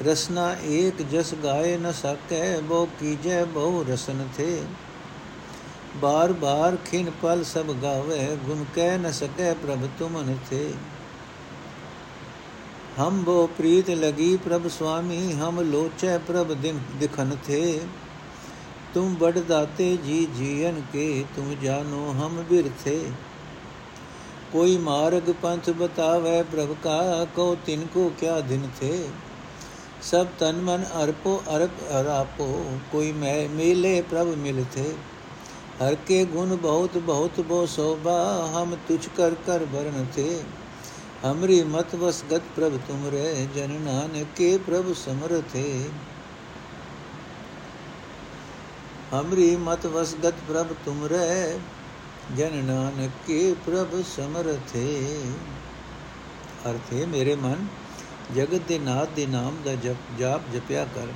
ਰਸਨਾ 0.07 0.57
ਏਕ 0.65 1.03
ਜਸ 1.03 1.35
ਗਾਏ 1.35 1.77
ਨ 1.77 1.93
ਸਕੈ 1.93 2.61
ਬੋ 2.61 2.89
ਕੀਜੈ 3.01 3.45
ਬਹੁ 3.45 3.85
ਰਸਨ 3.85 4.29
ਥੇ। 4.37 4.63
ਬਾਰ 5.97 6.33
ਬਾਰ 6.33 6.77
ਖਿਨ 6.77 7.11
ਪਲ 7.23 7.45
ਸਭ 7.45 7.73
ਗਾਵੇ, 7.73 8.37
ਗੁਣ 8.47 8.65
ਕਹਿ 8.75 8.99
ਨ 8.99 9.13
ਸਕੈ 9.13 9.55
ਪ੍ਰਭ 9.55 9.89
ਤੁਮਨ 9.99 10.37
ਥੇ। 10.51 10.73
ਹਮ 13.01 13.23
ਬੋ 13.25 13.47
ਪ੍ਰੀਤ 13.47 13.91
ਲਗੀ 13.91 14.37
ਪ੍ਰਭ 14.37 14.69
ਸੁਆਮੀ 14.69 15.33
ਹਮ 15.33 15.61
ਲੋਚੈ 15.61 16.19
ਪ੍ਰਭ 16.19 16.53
ਦਿਨ 16.53 16.79
ਦਿਖਨ 17.01 17.37
ਥੇ। 17.47 17.81
ਤੁਮ 18.95 19.15
ਬੜ 19.15 19.39
ਦਾਤੇ 19.39 19.97
ਜੀ 19.97 20.25
ਜੀਵਨ 20.37 20.81
ਕੇ 20.93 21.25
ਤੁਮ 21.37 21.55
ਜਾਨੋ 21.63 22.11
ਹਮ 22.13 22.43
ਬਿਰਥੇ 22.43 22.99
ਕੋਈ 24.53 24.77
ਮਾਰਗ 24.79 25.31
ਪੰਥ 25.43 25.71
ਬਤਾਵੇ 25.71 26.43
ਪ੍ਰਭ 26.43 26.75
ਕਾ 26.85 27.25
ਕੋ 27.37 27.55
ਤਿਨ 27.67 27.87
ਕੋ 27.95 28.11
ਕਿਆ 28.21 28.39
ਦਿਨ 28.41 28.69
ਥੇ 28.81 28.93
ਸਭ 30.03 30.27
ਤਨ 30.39 30.61
ਮਨ 30.61 30.85
ਅਰਪੋ 31.03 31.41
ਅਰਪ 31.57 31.83
ਅਰਾਪੋ 32.01 32.47
ਕੋਈ 32.93 33.11
ਮੈਂ 33.13 33.37
ਮੇਲੇ 33.49 34.01
ਪ੍ਰਭ 34.11 34.35
ਮਿਲਥੇ 34.37 34.85
ਹਰ 35.83 35.95
ਕੇ 36.07 36.25
ਗੁਣ 36.25 36.57
ਬਹੁਤ 36.57 36.99
ਬਹੁਤ 36.99 37.41
ਬੋ 37.41 37.65
ਸੋਭਾ 37.67 38.17
ਹਮ 38.55 38.77
ਤੁਝ 38.89 39.07
ਕਰ 39.17 39.35
ਕਰ 39.47 39.65
ਵਰਨ 39.73 40.07
ਥੇ 40.17 40.41
ਹਮਰੀ 41.25 41.63
ਮਤ 41.67 41.95
ਵਸਗਤ 41.95 42.43
ਪ੍ਰਭ 42.57 42.79
ਤੁਮਰੇ 42.89 43.47
ਜਨ 43.57 43.81
ਨਾਨਕ 43.83 44.35
ਕੇ 44.37 44.57
ਪ੍ਰਭ 44.67 44.93
ਸਮਰਥੇ 44.97 45.65
ਹਮਰੀ 49.15 49.57
ਮਤ 49.57 49.87
ਵਸਗਤ 49.87 50.35
ਪ੍ਰਭ 50.49 50.67
ਤੁਮਰੇ, 50.85 51.59
ਜਨ 52.37 52.55
ਨਾਨਕ 52.65 53.11
ਕੇ 53.27 53.55
ਪ੍ਰਭ 53.67 54.05
ਸਮਰਥੇ। 54.17 55.23
ਅਰਥੇ, 56.71 57.07
ਮੇਰੇ 57.07 57.35
ਮਨ, 57.35 57.67
ਜਗਤ 58.35 58.61
ਦੇ 58.69 58.79
ਨਾਥ 58.79 59.09
ਦੇ 59.17 59.27
ਨਾਮ 59.27 59.57
ਦਾ 59.65 59.75
ਜਪ, 59.75 59.97
ਜਾਪ 60.19 60.41
ਜਪਿਆ 60.53 60.85
ਕਰ। 60.85 61.07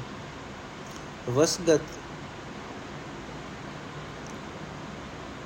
ਵਸਗਤ, 1.31 1.81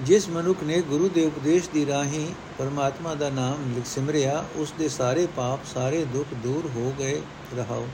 ਜਿਸ 0.01 0.29
ਮਨੁੱਖ 0.29 0.63
ਨੇ 0.63 0.81
ਗੁਰੂ 0.81 1.09
ਦੇ 1.09 1.27
ਉਪਦੇਸ਼ 1.27 1.69
ਦੀ 1.71 1.87
ਰਾਹੀਂ 1.87 2.35
ਪਰਮਾਤਮਾ 2.59 3.15
ਦਾ 3.15 3.31
ਨਾਮ 3.31 3.75
ਲਿਖ 3.75 3.87
ਸਿਮਰਿਆ 3.87 4.45
ਉਸ 4.57 4.73
ਦੇ 4.79 4.89
ਸਾਰੇ 4.89 5.27
ਪਾਪ, 5.37 5.61
ਸਾਰੇ 5.75 6.05
ਦੁੱਖ 6.05 6.35
ਦੂਰ 6.35 6.71
ਹੋ 6.77 6.95
ਗਏ, 6.99 7.23
ਰਹਾਓ। 7.57 7.89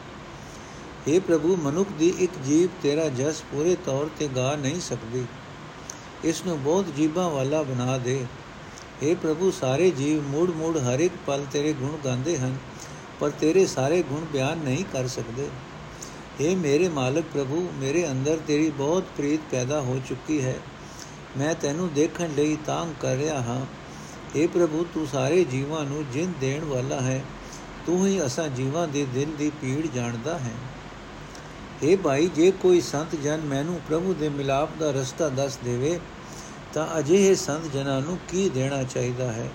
हे 1.08 1.20
ਪ੍ਰਭੂ 1.20 1.56
ਮਨੁੱਖ 1.56 1.90
ਦੀ 2.00 2.14
ਇੱਕ 2.20 2.38
ਜੀਵ 2.46 2.70
ਤੇਰਾ 2.84 3.08
ਜਸ 3.14 3.42
ਪੂਰੇ 3.52 3.76
ਤੌਰ 3.86 4.10
ਤੇ 4.20 4.28
ਗਾ 4.36 4.56
ਨਹੀਂ 4.56 4.80
ਸਕਦੀ 4.82 5.26
ਇਸ 6.24 6.44
ਨੂੰ 6.46 6.62
ਬਹੁਤ 6.64 6.94
ਜੀਬਾਂ 6.96 7.30
ਵਾਲਾ 7.30 7.62
ਬਣਾ 7.64 7.98
ਦੇ 7.98 8.26
हे 9.04 9.16
ਪ੍ਰਭੂ 9.18 9.52
ਸਾਰੇ 9.52 9.90
ਜੀਵ 9.92 10.22
ਮੂੜ 10.28 10.50
ਮੂੜ 10.52 10.78
ਹਰ 10.78 11.00
ਇੱਕ 11.00 11.14
ਪਲ 11.26 11.46
ਤੇਰੇ 11.52 11.74
ਗੁਣ 11.74 11.98
ਗਾਉਂਦੇ 12.06 12.38
ਹਨ 12.38 12.58
ਪਰ 13.20 13.32
ਤੇਰੇ 13.40 13.66
ਸਾਰੇ 13.66 14.02
ਗੁਣ 14.04 14.26
ਬਿਆਨ 14.34 14.64
ਨਹੀਂ 14.64 14.84
ਕਰ 14.94 15.08
ਸਕਦੇ 15.08 15.50
हे 16.40 16.56
ਮੇਰੇ 16.58 16.90
ਮਾਲਕ 16.90 17.26
ਪ੍ਰਭੂ 17.34 17.68
ਮੇਰੇ 17.80 18.08
ਅੰਦਰ 18.12 18.40
ਤੇਰੀ 18.48 18.70
ਬਹੁਤ 18.70 19.08
ਪ੍ਰੀਤ 19.18 19.42
ਪੈਦਾ 19.52 19.82
ਹੋ 19.82 20.00
ਚੁੱਕੀ 20.10 20.42
ਹੈ 20.42 20.58
ਮੈਂ 21.38 21.54
ਤੈਨੂੰ 21.56 21.90
ਦੇਖਣ 21.94 22.30
ਲਈ 22.36 22.58
ਤਾਂਗ 22.66 22.94
ਕਰ 23.02 23.16
ਰਿਹਾ 23.16 23.42
ਹਾਂ 23.42 23.66
हे 24.36 24.48
ਪ੍ਰਭੂ 24.50 24.86
ਤੂੰ 24.94 25.08
ਸਾਰੇ 25.08 25.44
ਜੀਵਾਂ 25.44 25.84
ਨੂੰ 25.86 26.06
ਜਿੰਦ 26.14 26.36
ਦੇਣ 26.40 26.64
ਵਾਲਾ 26.66 27.02
ਹੈ 27.02 27.24
ਤੂੰ 27.86 28.06
ਹੀ 28.08 28.20
ਅਸਾਂ 28.26 28.48
ਜੀਵਾਂ 28.52 28.88
ਦੇ 28.88 29.06
ਦਿਲ 29.14 29.36
ਦੀ 29.38 29.50
ਪੀੜ 29.62 29.86
ਜਾਣਦਾ 29.88 30.38
ਹੈ 30.38 30.54
हे 31.85 31.99
ਭਾਈ, 31.99 32.29
ਜੇ 32.29 32.51
ਕੋਈ 32.51 32.81
ਸੰਤ 32.81 33.17
ਜਨ 33.17 33.41
ਮੈਨੂੰ 33.41 33.81
ਪ੍ਰਭੂ 33.89 34.15
ਦੇ 34.15 34.29
ਮਿਲਾਪ 34.29 34.69
ਦਾ 34.79 34.91
ਰਸਤਾ 34.91 35.29
ਦੱਸ 35.29 35.59
ਦੇਵੇ, 35.65 36.01
ਤਾਂ 36.75 36.99
ਅਜਿਹੇ 36.99 37.35
ਸੰਤ 37.35 37.73
ਜਨਾਂ 37.73 38.01
ਨੂੰ 38.01 38.19
ਕੀ 38.29 38.49
ਦੇਣਾ 38.49 38.83
ਚਾਹੀਦਾ 38.83 39.33
ਹੈ? 39.33 39.51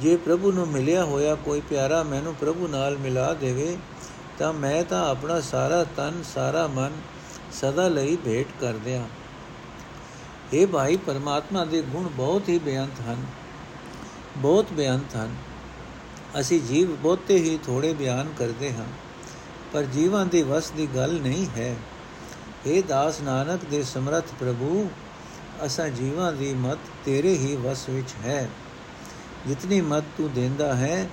ਜੇ 0.00 0.16
ਪ੍ਰਭੂ 0.16 0.52
ਨੂੰ 0.52 0.68
ਮਿਲਿਆ 0.68 1.04
ਹੋਇਆ 1.04 1.34
ਕੋਈ 1.34 1.60
ਪਿਆਰਾ 1.60 2.02
ਮੈਨੂੰ 2.02 2.34
ਪ੍ਰਭੂ 2.34 2.68
ਨਾਲ 2.68 2.98
ਮਿਲਾ 2.98 3.34
ਦੇਵੇ, 3.34 3.76
ਤਾਂ 4.38 4.52
ਮੈਂ 4.52 4.84
ਤਾਂ 4.84 5.10
ਆਪਣਾ 5.10 5.40
ਸਾਰਾ 5.40 5.84
ਤਨ, 5.84 6.22
ਸਾਰਾ 6.34 6.66
ਮਨ 6.66 6.92
ਸਦਾ 7.52 7.88
ਲਈ 7.88 8.16
ਭੇਟ 8.16 8.46
ਕਰ 8.60 8.72
ਦਿਆਂ 8.72 9.04
ਇਹ 10.52 10.66
ਭਾਈ, 10.66 10.96
ਪਰਮਾਤਮਾ 10.96 11.64
ਦੇ 11.64 11.82
ਗੁਣ 11.82 12.08
ਬਹੁਤ 12.08 12.48
ਹੀ 12.48 12.58
ਬੇਅੰਤ 12.58 13.00
ਹਨ। 13.00 13.26
ਬਹੁਤ 14.36 14.66
ਬੇਅੰਤ 14.72 15.16
ਹਨ। 15.16 15.34
ਅਸੀਂ 16.40 16.60
ਜੀਵ 16.60 16.96
ਬਹੁਤੇ 16.96 17.34
ਹੀ 17.34 17.58
ਥੋੜੇ 17.64 17.92
ਬਿਆਨ 17.92 18.32
ਕਰਦੇ 18.38 18.72
ਹਾਂ। 18.72 18.86
ਪਰ 19.72 19.82
ਜੀਵਾਂ 19.82 20.26
ਦੇ 20.26 20.42
ਵਸ 20.42 20.70
ਦੀ 20.70 20.88
ਗੱਲ 20.94 21.20
ਨਹੀਂ 21.20 21.46
ਹੈ। 21.56 21.76
ਇਹ 22.66 22.82
ਦਾਸ 22.82 23.20
ਨਾਨਕ 23.20 23.64
ਦੇ 23.64 23.82
ਸਮਰੱਥ 23.82 24.24
ਪ੍ਰਭੂ, 24.40 24.90
ਅਸਾਂ 25.66 25.88
ਜੀਵਾਂ 25.88 26.32
ਦੀ 26.32 26.54
ਮਤ 26.54 26.78
ਤੇਰੇ 27.04 27.38
ਹੀ 27.38 27.56
ਵਸ 27.56 27.88
ਵਿੱਚ 27.88 28.14
ਹੈ। 28.24 28.48
ਜਿਤਨੀ 29.46 29.80
ਮਤ 29.80 30.04
ਤੂੰ 30.16 30.32
ਦਿੰਦਾ 30.32 30.76
ਹੈ, 30.76 31.08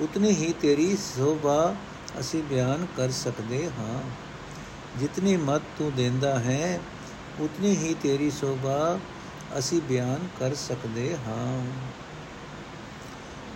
ਉਤਨੀ 0.00 0.30
ਹੀ 0.30 0.54
ਤੇਰੀ 0.60 0.96
ਸੋਭਾ 0.96 1.74
ਅਸੀਂ 2.20 2.42
ਬਿਆਨ 2.42 2.86
ਕਰ 2.96 3.10
ਸਕਦੇ 3.10 3.70
ਹਾਂ। 3.78 4.02
ਜਿਤਨੀ 4.98 5.36
ਮਤ 5.36 5.62
ਤੂੰ 5.78 5.92
ਦਿੰਦਾ 5.96 6.38
ਹੈ, 6.38 6.80
ਉਤਨੀ 7.40 7.76
ਹੀ 7.76 7.94
ਤੇਰੀ 8.02 8.30
ਸੋਭਾ 8.30 8.98
ਅਸੀਂ 9.58 9.82
ਬਿਆਨ 9.82 10.28
ਕਰ 10.38 10.54
ਸਕਦੇ 10.54 11.16
ਹਾਂ। 11.26 11.66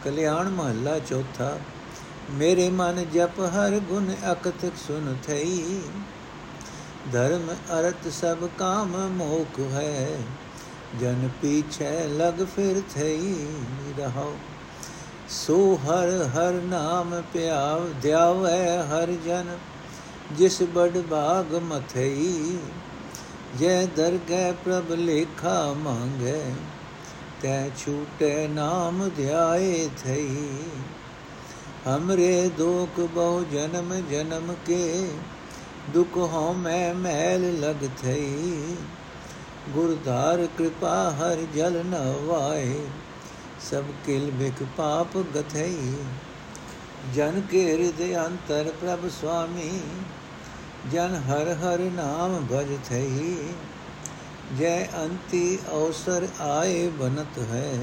ਕਲਿਆਣ 0.04 0.48
ਮਹੱਲਾ 0.48 0.98
ਚੌਥਾ 0.98 1.58
ਮੇਰੇ 2.32 2.68
ਮਨ 2.70 3.04
ਜਪ 3.12 3.40
ਹਰ 3.40 3.78
ਗੁਣ 3.78 4.06
ਅਕਤਕ 4.32 4.76
ਸੁਨ 4.86 5.16
ਥਈ। 5.26 5.80
ਧਰਮ 7.12 7.50
ਅਰਥ 7.72 8.08
ਸਭ 8.12 8.46
ਕਾਮ 8.58 8.96
ਮੋਖ 9.08 9.60
ਹੈ। 9.72 10.08
ਜਨ 11.00 11.28
ਪੀਛੇ 11.42 11.90
ਲਗ 12.08 12.44
ਫਿਰ 12.56 12.80
ਥਈ 12.94 13.46
ਰਹਾਓ 13.98 14.34
ਸੋ 15.28 15.56
ਹਰ 15.84 16.08
ਹਰ 16.28 16.52
ਨਾਮ 16.52 17.22
ਪਿਆਵ 17.32 17.88
ਦਿਆਵੈ 18.02 18.82
ਹਰ 18.82 19.12
ਜਨ, 19.26 19.56
ਜਿਸ 20.32 20.62
ਬੜ 20.62 20.90
ਬਾਗ 20.90 21.54
ਮਥਈ। 21.54 22.58
ਜੈ 23.60 23.84
ਦਰਗਹਿ 23.86 24.52
ਪ੍ਰਭ 24.52 24.92
ਲੇਖਾ 24.92 25.72
ਮੰਗੇ 25.72 26.42
ਤੈ 27.42 27.68
ਛੂਟੇ 27.78 28.48
ਨਾਮ 28.48 29.08
ਧਿਆਏ 29.16 29.88
ਥਈ। 30.04 30.46
ਹਮਰੇ 31.86 32.48
ਦੁਖ 32.48 32.98
ਬਹੁ 33.14 33.42
ਜਨਮ 33.52 33.94
ਜਨਮ 34.10 34.54
ਕੇ 34.66 35.08
ਦੁਖ 35.94 36.16
ਹੋ 36.32 36.52
ਮੈਂ 36.54 36.94
ਮੈਲ 36.94 37.50
ਲਗ 37.60 37.88
ਥਈ 38.02 38.76
ਗੁਰਧਾਰ 39.70 40.46
ਕਿਰਪਾ 40.58 40.94
ਹਰ 41.12 41.44
ਜਲ 41.54 41.82
ਨ 41.84 42.02
ਵਾਏ 42.26 42.76
ਸਭ 43.70 43.90
ਕਿਲ 44.06 44.30
ਬਿਕ 44.30 44.62
ਪਾਪ 44.76 45.16
ਗਥਈ 45.34 45.94
ਜਨ 47.14 47.40
ਕੇ 47.50 47.64
ਹਿਰਦੇ 47.66 48.14
ਅੰਤਰ 48.18 48.72
ਪ੍ਰਭ 48.80 49.08
ਸੁਆਮੀ 49.10 49.70
ਜਨ 50.92 51.20
ਹਰ 51.28 51.54
ਹਰ 51.56 51.80
ਨਾਮ 51.94 52.40
ਭਜ 52.50 52.76
ਥਈ 52.88 53.36
ਜੈ 54.58 54.78
ਅੰਤੀ 54.96 55.58
ਅਵਸਰ 55.68 56.26
ਆਏ 56.42 56.88
ਬਨਤ 56.98 57.38
ਹੈ 57.50 57.78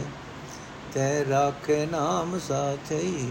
ਤੈ 0.93 1.25
ਰਾਖੇ 1.25 1.85
ਨਾਮ 1.85 2.37
ਸਾਥਈ 2.39 3.29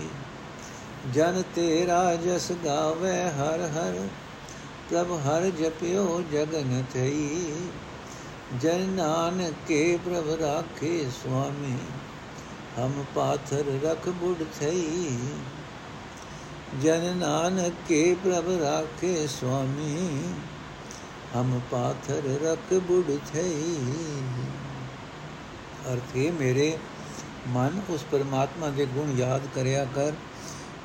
ਜਨ 1.14 1.42
ਤੇਰਾ 1.54 2.14
ਜਸ 2.14 2.52
ਗਾਵੇ 2.64 3.22
ਹਰ 3.22 3.60
ਹਰ, 3.60 4.08
ਪ੍ਰਭ 4.90 5.12
ਹਰ 5.12 5.42
ਜਪਿਓ 5.44 6.22
ਜਗਨ 6.32 6.84
ਥਈ। 6.94 7.54
ਜਨ 8.60 8.80
ਨਾਨਕ 8.80 9.54
ਕੇ 9.68 9.98
ਪ੍ਰਭ 10.04 10.36
ਰਾਖੇ 10.40 11.06
ਸੁਆਮੀ, 11.10 11.76
ਹਮ 12.78 13.04
ਪਾਥਰ 13.14 13.64
ਰਖ 13.82 14.08
ਬੁੜ 14.08 14.44
ਥਈ। 14.60 15.18
ਜਨ 16.82 17.16
ਨਾਨਕ 17.16 17.72
ਕੇ 17.88 18.16
ਪ੍ਰਭ 18.24 18.62
ਰਾਖੇ 18.62 19.26
ਸੁਆਮੀ, 19.26 20.22
ਹਮ 21.36 21.60
ਪਾਥਰ 21.70 22.22
ਰਖ 22.42 22.74
ਬੁੜ 22.74 23.16
ਥਈ। 23.32 23.76
ਅਰਥੇ, 25.92 26.30
ਮੇਰੇ 26.30 26.78
ਮਨ 27.48 27.80
ਉਸ 27.90 28.04
ਪਰਮਾਤਮਾ 28.10 28.68
ਦੇ 28.68 28.86
ਗੁਣ 28.86 29.18
ਯਾਦ 29.18 29.42
ਕਰਿਆ 29.54 29.86
ਕਰ। 29.94 30.12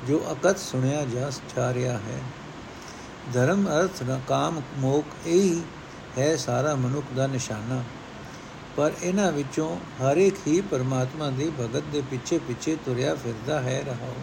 ਜੋ 0.06 0.20
ਅਕਤ 0.32 0.58
ਸੁਣਿਆ 0.58 1.04
ਜਾ 1.04 1.72
ਰਿਹਾ 1.74 1.98
ਹੈ। 1.98 2.20
ਧਰਮ 3.32 3.66
ਅਰਥ 3.68 4.02
ਨਾ 4.02 4.20
ਕਾਮ 4.28 4.60
ਮੋਖ 4.78 5.26
ਇਹ 5.26 5.60
ਹੈ 6.18 6.36
ਸਾਰਾ 6.36 6.74
ਮਨੁੱਖ 6.74 7.06
ਦਾ 7.16 7.26
ਨਿਸ਼ਾਨਾ। 7.26 7.82
ਪਰ 8.76 8.92
ਇਹਨਾਂ 9.02 9.30
ਵਿੱਚੋਂ 9.32 9.76
ਹਰ 9.76 10.16
ਇੱਕ 10.16 10.36
ਹੀ 10.46 10.60
ਪਰਮਾਤਮਾ 10.60 11.30
ਦੀ 11.30 11.50
ਭਗਤ 11.60 11.82
ਦੇ 11.92 12.02
ਪਿੱਛੇ 12.10 12.38
ਪਿੱਛੇ 12.38 12.76
ਤੁਰਿਆ 12.76 13.14
ਫਿਰਦਾ 13.14 13.60
ਹੈ 13.60 13.82
ਰਹਾਓ 13.86 14.14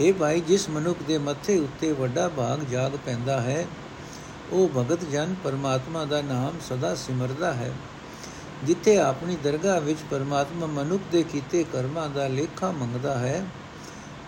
ਇਹ 0.00 0.12
ਭਾਈ, 0.14 0.40
ਜਿਸ 0.40 0.68
ਮਨੁੱਖ 0.68 1.02
ਦੇ 1.02 1.18
ਮੱਥੇ 1.18 1.58
ਉੱਤੇ 1.58 1.92
ਵੱਡਾ 1.92 2.28
ਭਾਗ 2.28 2.60
ਜਾਗ 2.64 2.92
ਪੈਂਦਾ 3.06 3.40
ਹੈ, 3.40 3.66
ਉਹ 4.52 4.68
ਭਗਤ 4.68 5.04
ਜਨ 5.04 5.34
ਪਰਮਾਤਮਾ 5.44 6.04
ਦਾ 6.04 6.20
ਨਾਮ 6.22 6.58
ਸਦਾ 6.68 6.94
ਸਿਮਰਦਾ 6.94 7.52
ਹੈ। 7.52 7.72
ਜਿੱਥੇ 8.64 8.98
ਆਪਣੀ 8.98 9.36
ਦਰਗਾਹ 9.36 9.80
ਵਿੱਚ 9.80 9.98
ਪਰਮਾਤਮਾ 10.10 10.66
ਮਨੁੱਖ 10.66 11.02
ਦੇ 11.12 11.22
ਕੀਤੇ 11.22 11.64
ਕਰਮਾਂ 11.72 12.08
ਦਾ 12.08 12.26
ਲੇਖਾ 12.28 12.70
ਮੰਗਦਾ 12.72 13.18
ਹੈ 13.18 13.44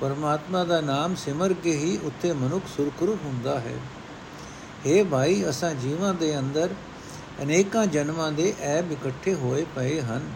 ਪਰਮਾਤਮਾ 0.01 0.65
ਦਾ 0.65 0.81
ਨਾਮ 0.81 1.15
ਸਿਮਰ 1.15 1.53
ਕੇ 1.53 1.73
ਹੀ 1.73 1.99
ਉੱਥੇ 2.03 2.33
ਮਨੁੱਖ 2.33 2.65
ਸੁਰਖਰੂ 2.77 3.19
ਹੁੰਦਾ 3.25 3.61
ਹੈ। 3.61 3.75
हे 4.87 5.05
ਭਾਈ, 5.05 5.49
ਅਸਾਂ 5.51 5.75
ਜੀਵਾਂ 5.75 6.15
ਦੇ 6.15 6.39
ਅੰਦਰ 6.39 6.69
ਅਨੇਕਾਂ 7.43 7.87
ਜਨਮਾਂ 7.87 8.33
ਦੇ 8.33 8.55
ਐਬ 8.61 8.93
ਇਕੱਠੇ 8.93 9.35
ਹੋਏ 9.35 9.67
ਪਏ 9.77 10.01
ਹਨ। 10.01 10.31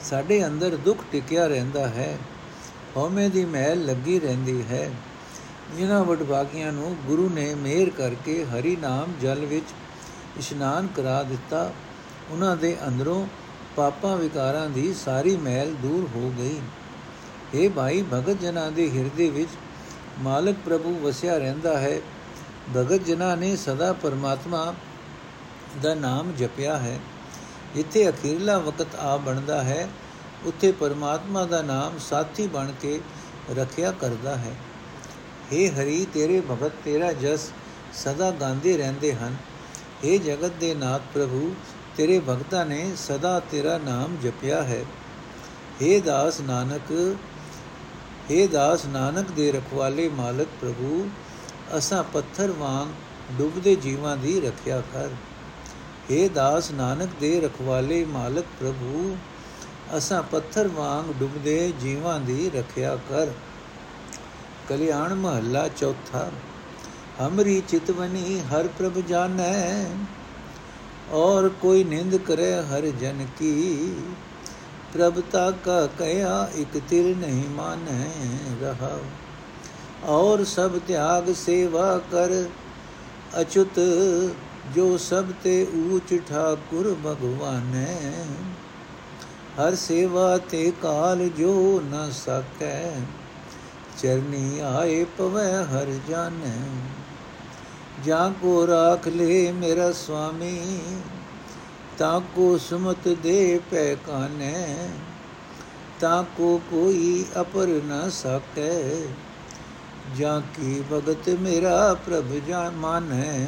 ਸਾਡੇ 0.00 0.46
ਅੰਦਰ 0.46 0.76
ਦੁੱਖ 0.76 0.98
ਟਿਕਿਆ 1.12 1.46
ਰਹਿੰਦਾ 1.46 1.88
ਹੈ। 1.88 2.18
ਹਉਮੈ 2.96 3.28
ਦੀ 3.28 3.44
ਮਹਿਲ 3.44 3.86
ਲੱਗੀ 3.86 4.20
ਰਹਿੰਦੀ 4.20 4.62
ਹੈ। 4.70 4.90
ਜਿਨ੍ਹਾਂ 5.76 6.04
ਵਡਭਾਗੀਆਂ 6.04 6.72
ਨੂੰ 6.72 6.96
ਗੁਰੂ 7.06 7.30
ਨੇ 7.34 7.54
ਮਿਹਰ 7.54 7.90
ਕਰਕੇ 7.90 8.44
ਹਰੀ 8.44 8.76
ਨਾਮ 8.76 9.12
ਜਲ 9.20 9.44
ਵਿੱਚ 9.46 9.66
ਇਸ਼ਨਾਨ 10.38 10.86
ਕਰਾ 10.86 11.22
ਦਿੱਤਾ। 11.22 11.72
ਉਹਨਾਂ 12.30 12.56
ਦੇ 12.56 12.76
ਅੰਦਰੋਂ 12.88 13.26
ਪਾਪਾਂ 13.76 14.16
ਵਿਕਾਰਾਂ 14.16 14.70
ਦੀ 14.70 14.94
ਸਾਰੀ 14.94 15.36
ਮਹਿਲ 15.36 15.74
ਦੂਰ 15.74 16.18
ਹੋ 16.18 16.32
ਗਈ। 16.38 16.60
हे 17.51 17.69
ਭਾਈ 17.71 18.01
ਭਗਤ 18.03 18.41
ਜਨਾਂ 18.41 18.71
ਦੇ 18.71 18.89
ਹਿਰਦੇ 18.89 19.29
ਵਿੱਚ 19.29 19.49
ਮਾਲਕ 20.19 20.55
ਪ੍ਰਭੂ 20.65 20.93
ਵਸਿਆ 20.99 21.37
ਰਹਿੰਦਾ 21.37 21.77
ਹੈ 21.79 21.99
ਭਗਤ 22.75 23.05
ਜਨਾਂ 23.05 23.35
ਨੇ 23.37 23.55
ਸਦਾ 23.55 23.91
ਪਰਮਾਤਮਾ 23.93 24.73
ਦਾ 25.81 25.93
ਨਾਮ 25.95 26.31
ਜਪਿਆ 26.33 26.77
ਹੈ 26.77 26.99
ਜਿੱਥੇ 27.75 28.07
ਅਖੀਰਲਾ 28.09 28.57
ਵਕਤ 28.59 28.95
ਆ 28.97 29.15
ਬਣਦਾ 29.17 29.61
ਹੈ 29.63 29.87
ਉੱਥੇ 30.45 30.71
ਪਰਮਾਤਮਾ 30.71 31.45
ਦਾ 31.45 31.61
ਨਾਮ 31.61 31.97
ਸਾਥੀ 31.99 32.47
ਬਣ 32.47 32.71
ਕੇ 32.81 32.99
ਰੱਖਿਆ 33.51 33.91
ਕਰਦਾ 33.91 34.35
ਹੈ 34.37 34.53
हे 35.51 35.67
ਹਰੀ 35.71 36.05
ਤੇਰੇ 36.13 36.39
ਭਗਤ 36.49 36.71
ਤੇਰਾ 36.85 37.11
ਜਸ 37.13 37.49
ਸਦਾ 37.95 38.29
ਗਾਉਂਦੇ 38.31 38.75
ਰਹਿੰਦੇ 38.77 39.13
ਹਨ 39.13 39.35
हे 40.03 40.17
ਜਗਤ 40.19 40.59
ਦੇ 40.59 40.73
ਨਾਥ 40.75 41.01
ਪ੍ਰਭੂ 41.13 41.53
ਤੇਰੇ 41.97 42.19
ਭਗਤਾਂ 42.19 42.65
ਨੇ 42.65 42.85
ਸਦਾ 42.97 43.39
ਤੇਰਾ 43.51 43.77
ਨਾਮ 43.77 44.17
ਜਪਿਆ 44.23 44.61
ਹੈ 44.63 44.83
हे 45.81 45.99
ਦਾਸ 46.01 46.39
ਨਾਨਕ 46.41 46.91
हे 48.30 48.48
ਦਾਸ 48.48 48.84
ਨਾਨਕ 48.86 49.30
ਦੇ 49.30 49.52
ਰਖਵਾਲੇ 49.52 50.08
ਮਾਲਕ 50.08 50.48
ਪ੍ਰਭੂ, 50.60 51.08
ਅਸਾਂ 51.78 52.04
ਪੱਥਰ 52.04 52.50
ਵਾਂਗ 52.50 52.88
ਡੁੱਬਦੇ 53.38 53.74
ਜੀਵਾਂ 53.76 54.16
ਦੀ 54.16 54.40
ਰੱਖਿਆ 54.40 54.82
ਕਰ। 54.92 55.08
हे 56.10 56.28
ਦਾਸ 56.28 56.70
ਨਾਨਕ 56.70 57.08
ਦੇ 57.20 57.40
ਰਖਵਾਲੇ 57.40 58.04
ਮਾਲਕ 58.04 58.44
ਪ੍ਰਭੂ, 58.60 59.16
ਅਸਾਂ 59.96 60.22
ਪੱਥਰ 60.22 60.68
ਵਾਂਗ 60.68 61.12
ਡੁੱਬਦੇ 61.12 61.72
ਜੀਵਾਂ 61.80 62.20
ਦੀ 62.20 62.50
ਰੱਖਿਆ 62.54 62.96
ਕਰ। 62.96 63.26
ਕਲਿਆਣ 64.68 65.14
ਮਹੱਲਾ 65.14 65.68
ਚੌਥਾ, 65.68 66.30
ਹਮਰੀ 67.20 67.62
ਚਿਤਵਨੀ 67.68 68.40
ਹਰ 68.40 68.68
ਪ੍ਰਭ 68.78 68.98
ਜਾਣੈ, 69.08 69.86
ਔਰ 71.12 71.48
ਕੋਈ 71.48 71.84
ਨਿੰਦ 71.84 72.16
ਕਰੇ 72.16 72.54
ਹਰ 72.54 72.80
ਜਨ 72.80 73.26
ਕੀ। 73.38 73.96
ਪ੍ਰਭਤਾ 74.94 75.50
ਕਾ 75.50 75.86
ਕਹਿਆ, 75.98 76.48
ਇਕ 76.54 76.80
ਤਿਲ 76.88 77.16
ਨਹੀਂ 77.16 77.48
ਮਾਨੈ 77.48 78.04
ਰਹਾ। 78.62 78.98
ਔਰ 80.04 80.44
ਸਭ 80.44 80.78
ਤਿਆਗ 80.88 81.32
ਸੇਵਾ 81.32 82.00
ਕਰ, 82.10 82.44
ਅਚੁਤ 83.40 83.80
ਜੋ 84.74 84.96
ਸਭ 84.98 85.24
ਤੇ 85.42 85.66
ਊਚ 85.74 86.14
ਠਾਕੁਰ 86.28 86.94
ਭਗਵਾਨੈ। 87.06 88.24
ਹਰ 89.58 89.74
ਸੇਵਾ 89.74 90.36
ਤੇ 90.38 90.72
ਕਾਲ 90.82 91.28
ਜੋ 91.28 91.80
ਨ 91.84 92.10
ਸਕੈ, 92.10 92.96
ਚਰਨੀ 94.02 94.60
ਆਏ 94.60 95.04
ਪਵੈ 95.18 95.64
ਹਰ 95.64 95.86
ਜਾਣੈ 96.08 96.56
ਜਾਂ 98.04 98.30
ਕੋ 98.30 98.66
ਰਾਖ 98.66 99.08
ਲੇ 99.08 99.52
ਮੇਰਾ 99.52 99.92
ਸੁਆਮੀ 99.92 100.60
ਤਾ 101.98 102.22
ਕੋ 102.34 102.58
ਸੁਮਤ 102.58 103.08
ਦੇ 103.08 103.60
ਪੈ 103.70 103.94
ਕਾਨੈ, 103.94 104.88
ਤਾ 106.00 106.24
ਕੋ 106.36 106.60
ਕੋਈ 106.70 107.24
ਅਪਰ 107.40 107.66
ਨ 107.66 108.10
ਸਕੈ 108.10 108.94
ਜਾਂ 110.16 110.40
ਕੀ 110.40 110.82
ਭਗਤ 110.92 111.28
ਮੇਰਾ 111.28 111.94
ਪ੍ਰਭ 111.94 112.32
ਜਾਨ 112.48 112.74
ਮਾਨੈ, 112.74 113.46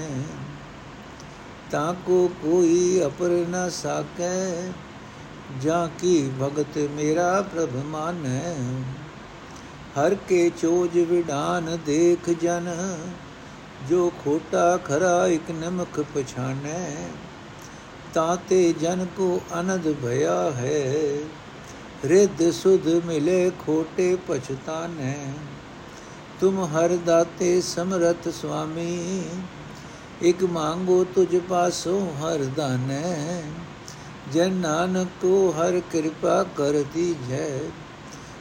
ਤਾ 1.70 1.94
ਕੋ 2.06 2.30
ਕੋਈ 2.42 3.02
ਅਪਰ 3.06 3.30
ਨ 3.50 3.68
ਸਕੈ 3.70 4.72
ਜਾਂ 5.62 5.88
ਕੀ 5.98 6.30
ਭਗਤ 6.42 6.78
ਮੇਰਾ 6.78 7.42
ਪ੍ਰਭ 7.42 7.74
ਮਾਨੈ, 7.74 8.54
ਹਰ 9.98 10.14
ਕੇ 10.14 10.50
ਚੋਜ 10.60 10.98
ਵਿਡਾਨ 10.98 11.78
ਦੇਖ 11.86 12.30
ਜਨ। 12.30 12.74
ਜੋ 13.88 14.12
ਖੋਟਾ 14.24 14.76
ਖਰਾ 14.76 15.26
ਇਕ 15.26 15.50
ਨਮਕ 15.50 16.00
ਪਛਾਨੈ 16.14 17.08
ਤਾਤੇ 18.16 18.72
ਜਨ 18.72 19.06
ਕੋ 19.16 19.40
ਅਨੰਦ 19.60 19.94
ਭਇਆ 20.02 20.50
ਹੈ। 20.50 20.94
ਰਿੱਧ 22.04 22.50
ਸੁਧ 22.50 22.88
ਮਿਲੇ 22.88 23.50
ਖੋਟੇ 23.66 24.18
ਪਛਤਾਨੈ। 24.28 25.14
ਤੁਮ 26.40 26.64
ਹਰ 26.64 26.96
ਦਾਤੇ 26.96 27.60
ਸਮਰਤ 27.60 28.28
ਸੁਆਮੀ। 28.34 29.24
ਇਕ 30.22 30.44
ਮੰਗੋ 30.44 31.04
ਤੁਝ 31.14 31.36
ਪਾਸੋ 31.48 32.14
ਹਰ 32.20 32.38
ਦਾਨੈ 32.38 33.42
ਜਨ 34.32 34.52
ਨਾਨਕ 34.52 35.08
ਕੋ 35.20 35.54
ਹਰ 35.58 35.80
ਕਿਰਪਾ 35.92 36.42
ਕਰ 36.42 36.82
ਦੀਜੈ। 36.94 37.58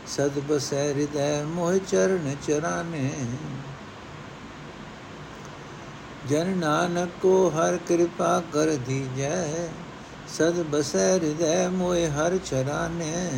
ਸਦ 0.07 0.39
ਬਸੈ 0.39 0.93
ਹਿਰਦੈ 0.93 1.43
ਮੋਹ 1.43 1.73
ਚਰਨ 1.87 2.35
ਚਰਾਨੇ। 2.47 3.11
ਜਨ 6.29 6.47
ਨਾਨਕ 6.47 7.09
ਕੋ 7.21 7.49
ਹਰ 7.49 7.77
ਕਿਰਪਾ 7.77 8.43
ਕਰ 8.53 8.67
ਦੀਜੈ, 8.67 9.67
ਸਦ 10.27 10.63
ਬਸੈ 10.63 11.13
ਹਿਰਦੈ 11.13 11.69
ਮੋਹ 11.69 11.95
ਹਰ 11.95 12.37
ਚਰਾਨੇ। 12.37 13.29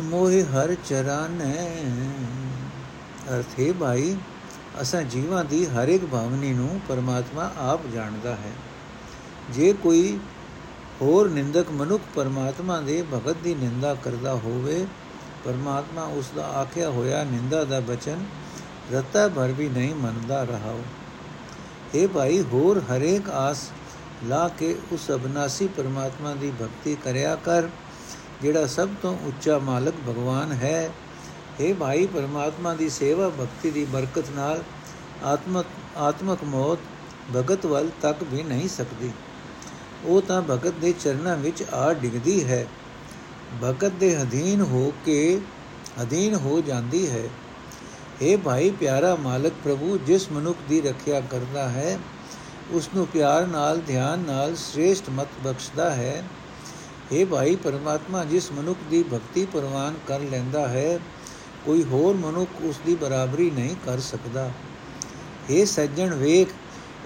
ਮੋਹ 0.00 0.30
ਹਰ 0.30 0.74
ਚਰਾਨੇ। 0.88 1.84
ਅਰਥੇ 3.30 3.72
ਭਾਈ, 3.72 4.16
ਅਸਾਂ 4.82 5.02
ਜੀਵਾਂ 5.02 5.44
ਦੀ 5.44 5.66
ਹਰ 5.66 5.88
ਇੱਕ 5.88 6.04
ਭਾਵਨੀ 6.06 6.52
ਨੂੰ 6.52 6.80
ਪਰਮਾਤਮਾ 6.88 7.50
ਆਪ 7.58 7.80
ਜਾਣਦਾ 7.94 8.30
ਹੈ। 8.30 8.52
ਜੇ 9.50 9.72
ਕੋਈ 9.72 10.18
ਹੋਰ 11.00 11.28
ਨਿੰਦਕ 11.28 11.70
ਮਨੁੱਖ 11.70 12.02
ਪਰਮਾਤਮਾ 12.14 12.80
ਦੇ 12.80 13.04
ਭਗਤ 13.14 13.36
ਦੀ 13.44 13.54
ਨਿੰਦਾ 13.54 13.94
ਕਰਦਾ 13.94 14.32
ਹੋਵੇ, 14.34 14.86
ਪਰਮਾਤਮਾ 15.44 16.02
ਉਸ 16.02 16.30
ਦਾ 16.36 16.46
ਆਖਿਆ 16.46 16.90
ਹੋਇਆ 16.90 17.24
ਨਿੰਦਾ 17.24 17.64
ਦਾ 17.64 17.80
ਬਚਨ 17.80 18.24
ਰਤਾ 18.92 19.28
ਭਰ 19.28 19.52
ਵੀ 19.52 19.68
ਨਹੀਂ 19.68 19.94
ਮੰਨਦਾ 19.94 20.42
ਰਹਾਓ 20.44 20.82
ਇਹ 21.94 22.08
ਭਾਈ, 22.08 22.40
ਹੋਰ 22.42 22.82
ਹਰੇਕ 22.90 23.28
ਆਸ 23.30 23.68
ਲਾ 24.26 24.48
ਕੇ 24.48 24.74
ਉਸ 24.92 25.10
ਅਬਨਾਸੀ 25.10 25.66
ਪਰਮਾਤਮਾ 25.66 26.34
ਦੀ 26.34 26.50
ਭਗਤੀ 26.50 26.96
ਕਰਿਆ 27.04 27.34
ਕਰ, 27.36 27.68
ਜਿਹੜਾ 28.42 28.66
ਸਭ 28.66 28.88
ਤੋਂ 29.02 29.16
ਉੱਚਾ 29.26 29.58
ਮਾਲਕ 29.58 29.94
ਭਗਵਾਨ 30.08 30.52
ਹੈ। 30.52 30.90
ਇਹ 31.60 31.74
ਭਾਈ, 31.74 32.06
ਪਰਮਾਤਮਾ 32.06 32.74
ਦੀ 32.74 32.88
ਸੇਵਾ 32.88 33.28
ਭਗਤੀ 33.28 33.70
ਦੀ 33.70 33.84
ਬਰਕਤ 33.84 34.30
ਨਾਲ 34.30 34.62
ਆਤਮਕ 35.24 35.66
ਆਤਮਕ 35.96 36.44
ਮੌਤ 36.44 36.78
ਭਗਤ 37.36 37.66
ਵੱਲ 37.66 37.90
ਤੱਕ 38.02 38.22
ਵੀ 38.22 38.42
ਨਹੀਂ 38.42 38.68
ਸਕਦੀ। 38.68 39.10
ਉਹ 40.04 40.22
ਤਾਂ 40.22 40.42
ਭਗਤ 40.42 40.74
ਦੇ 40.74 40.92
ਚਰਨਾਂ 40.92 41.36
ਵਿੱਚ 41.36 41.62
ਆ 41.72 41.92
ਡਿੱਗਦੀ 41.92 42.44
ਹੈ। 42.44 42.66
ਭਗਤ 43.62 43.92
ਦੇ 43.92 44.22
ਅਧੀਨ 44.22 44.60
ਹੋ 44.60 44.92
ਕੇ 45.04 45.40
ਅਧੀਨ 46.02 46.34
ਹੋ 46.34 46.60
ਜਾਂਦੀ 46.60 47.08
ਹੈ। 47.10 47.28
ਇਹ 48.22 48.38
ਭਾਈ 48.38 48.70
ਪਿਆਰਾ 48.70 49.14
ਮਾਲਕ 49.14 49.52
ਪ੍ਰਭੂ, 49.64 49.98
ਜਿਸ 50.06 50.32
ਮਨੁੱਖ 50.32 50.58
ਦੀ 50.68 50.80
ਰੱਖਿਆ 50.80 51.20
ਕਰਦਾ 51.20 51.68
ਹੈ 51.68 51.98
ਉਸ 52.72 52.88
ਨੂੰ 52.94 53.06
ਪਿਆਰ 53.06 53.46
ਨਾਲ, 53.46 53.80
ਧਿਆਨ 53.86 54.18
ਨਾਲ 54.18 54.56
ਸ੍ਰੇਸ਼ਟ 54.56 55.10
ਮਤ 55.10 55.28
ਬਖਸ਼ਦਾ 55.44 55.90
ਹੈ। 55.90 56.24
ਇਹ 57.12 57.26
ਭਾਈ 57.26 57.56
ਪਰਮਾਤਮਾ, 57.56 58.24
ਜਿਸ 58.24 58.52
ਮਨੁੱਖ 58.52 58.78
ਦੀ 58.90 59.02
ਭਗਤੀ 59.02 59.44
ਪ੍ਰਵਾਨ 59.46 59.94
ਕਰ 60.06 60.20
ਲੈਂਦਾ 60.20 60.68
ਹੈ, 60.68 60.98
ਕੋਈ 61.64 61.82
ਹੋਰ 61.82 62.16
ਮਨੁੱਖ 62.16 62.50
ਉਸ 62.62 62.80
ਦੀ 62.86 62.94
ਬਰਾਬਰੀ 62.94 63.50
ਨਹੀਂ 63.50 63.76
ਕਰ 63.86 63.98
ਸਕਦਾ। 63.98 64.50
ਇਹ 65.50 65.66
ਸੱਜਣ 65.66 66.14
ਵੇਖ, 66.14 66.48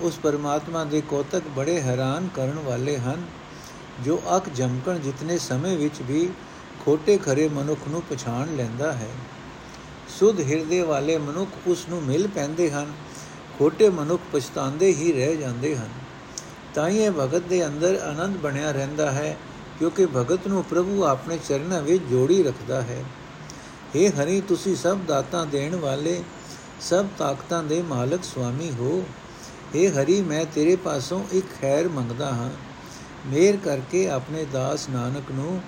ਉਸ 0.01 0.19
ਪਰਮਾਤਮਾ 0.23 0.85
ਦੇ 0.85 1.01
ਕੋਤਕ 1.01 1.43
ਬੜੇ 1.57 1.81
ਹੈਰਾਨ 1.81 2.29
ਕਰਨ 2.35 2.59
ਵਾਲੇ 2.65 2.97
ਹਨ, 2.99 3.23
ਜੋ 4.05 4.23
ਅੱਖ 4.37 4.49
ਜਮਕਣ 4.49 4.99
ਜਿਤਨੇ 4.99 5.39
ਸਮੇਂ 5.39 5.77
ਵਿੱਚ 5.77 6.03
ਵੀ 6.03 6.29
ਖੋਟੇ 6.85 7.19
ਖਰੇ 7.19 7.49
ਮਨੁੱਖ 7.49 7.89
ਨੂੰ 7.89 8.03
ਪਛਾਣ 8.11 8.57
ਲੈਂਦਾ 8.57 8.93
ਹੈ। 8.93 9.11
ਸੁਧ 10.12 10.40
ਹਿਰਦੇ 10.42 10.82
ਵਾਲੇ 10.82 11.18
ਮਨੁੱਖ 11.18 11.68
ਉਸ 11.68 11.88
ਨੂੰ 11.90 12.02
ਮਿਲ 12.04 12.28
ਪੈਂਦੇ 12.28 12.70
ਹਨ 12.72 12.94
ਖੋਟੇ 13.60 13.90
ਮਨੁੱਖ 13.90 14.22
ਪਛਤਾਉਂਦੇ 14.34 14.92
ਹੀ 14.94 15.12
ਰਹਿ 15.14 15.36
ਜਾਂਦੇ 15.36 15.76
ਹਨ 15.76 15.90
ਤਾਂ 16.76 16.90
ਇਹ 16.90 17.12
ਭਗਤ 17.12 17.44
ਦੇ 17.44 17.66
ਅੰਦਰ 17.66 18.00
ਆਨੰਦ 18.04 18.38
ਬਣਿਆ 18.38 18.72
ਰਹਿੰਦਾ 18.72 19.12
ਹੈ 19.12 19.38
ਕਿਉਂਕਿ 19.80 20.06
ਭਗਤ 20.06 20.48
ਨੂੰ 20.48 20.64
ਪ੍ਰਭੂ 20.64 21.04
ਆਪਣੇ 21.04 21.38
ਚਰਨਾਂ 21.40 21.82
ਵਿੱਚ 21.82 22.04
ਜੋੜੀ 22.04 22.42
ਰੱਖਦਾ 22.44 22.82
ਹੈ 22.82 23.04
हे 23.96 24.10
ਹਰੀ 24.12 24.40
ਤੁਸੀਂ 24.42 24.76
ਸਭ 24.76 25.00
ਦਾਤਾਂ 25.08 25.46
ਦੇਣ 25.46 25.76
ਵਾਲੇ 25.76 26.22
ਸਭ 26.82 27.08
ਤਾਕਤਾਂ 27.18 27.64
ਦੇ 27.64 27.82
ਮਾਲਕ 27.82 28.24
ਸੁਆਮੀ 28.24 28.70
ਹੋ 28.72 29.04
हे 29.74 29.88
ਹਰੀ 29.92 30.22
ਮੈਂ 30.22 30.46
ਤੇਰੇ 30.46 30.76
ਪਾਸੋਂ 30.76 31.22
ਇੱਕ 31.34 31.46
ਖੈਰ 31.62 31.88
ਮੰਗਦਾ 31.90 32.32
ਹਾਂ 32.32 32.50
ਮੇਰ 33.26 33.58
ਕਰਕੇ 33.58 34.08
ਆਪਣੇ 34.10 34.46
ਦਾਸ 34.54 34.88
ਨਾਨਕ 34.90 35.32
ਨੂੰ 35.32 35.60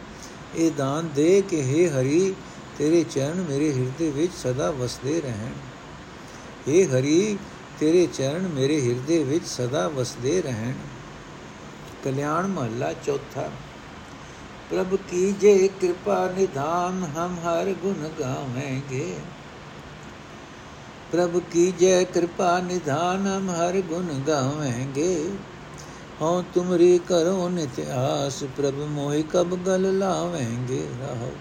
ਇਹ 0.56 0.72
ਦਾਨ 0.72 1.10
ਦੇ 1.16 1.42
ਕਿ 1.50 1.62
हे 1.64 1.90
ਹਰੀ 1.92 2.34
ਤੇਰੇ 2.79 3.05
ਚਰਨ 3.05 3.45
ਮੇਰੇ 3.51 3.73
ਹਿਰਦੇ 3.73 4.11
ਵਿੱਚ 4.11 4.33
ਸਦਾ 4.35 4.71
ਵਸਦੇ 4.71 5.21
ਰਹਿਣ। 5.21 5.53
हे 6.69 6.91
ਹਰੀ, 6.91 7.39
ਤੇਰੇ 7.81 8.07
ਚਰਨ 8.07 8.49
ਮੇਰੇ 8.49 8.81
ਹਿਰਦੇ 8.81 9.25
ਵਿੱਚ 9.25 9.47
ਸਦਾ 9.47 9.89
ਵਸਦੇ 9.89 10.43
ਰਹਿਣ। 10.43 10.73
ਕਲਿਆਣ 12.05 12.47
ਮਹੱਲਾ 12.47 12.93
ਚੌਥਾ। 12.93 13.51
ਪ੍ਰਭ 14.71 14.97
ਕੀ 15.11 15.33
ਜੇ 15.33 15.69
ਕਿਰਪਾ 15.81 16.33
ਨਿਧਾਨ 16.37 17.11
ਹਮ 17.17 17.37
ਹਰ 17.45 17.73
ਗੁਣ 17.73 18.09
ਗਾਵੇਂਗੇ। 18.21 19.17
ਪ੍ਰਭ 21.13 21.41
ਕੀ 21.53 21.73
ਜੈ 21.81 22.05
ਕਿਰਪਾ 22.05 22.61
ਨਿਧਾਨ 22.61 23.27
ਹਮ 23.27 23.51
ਹਰ 23.51 23.81
ਗੁਣ 23.81 24.21
ਗਾਵੇਂਗੇ। 24.29 25.31
ਹਉ 26.23 26.45
ਤੁਮਰੀ 26.55 26.99
ਕਰੋ 26.99 27.49
ਨਿਤ 27.49 27.81
ਆਸ 27.89 28.45
ਪ੍ਰਭ 28.57 28.75
ਮੋਹਿ 28.75 29.23
ਕਬ 29.23 29.65
ਗਲ 29.65 29.99
ਲਾਵੇਂਗੇ। 29.99 30.89
ਰਹੋ। 31.01 31.33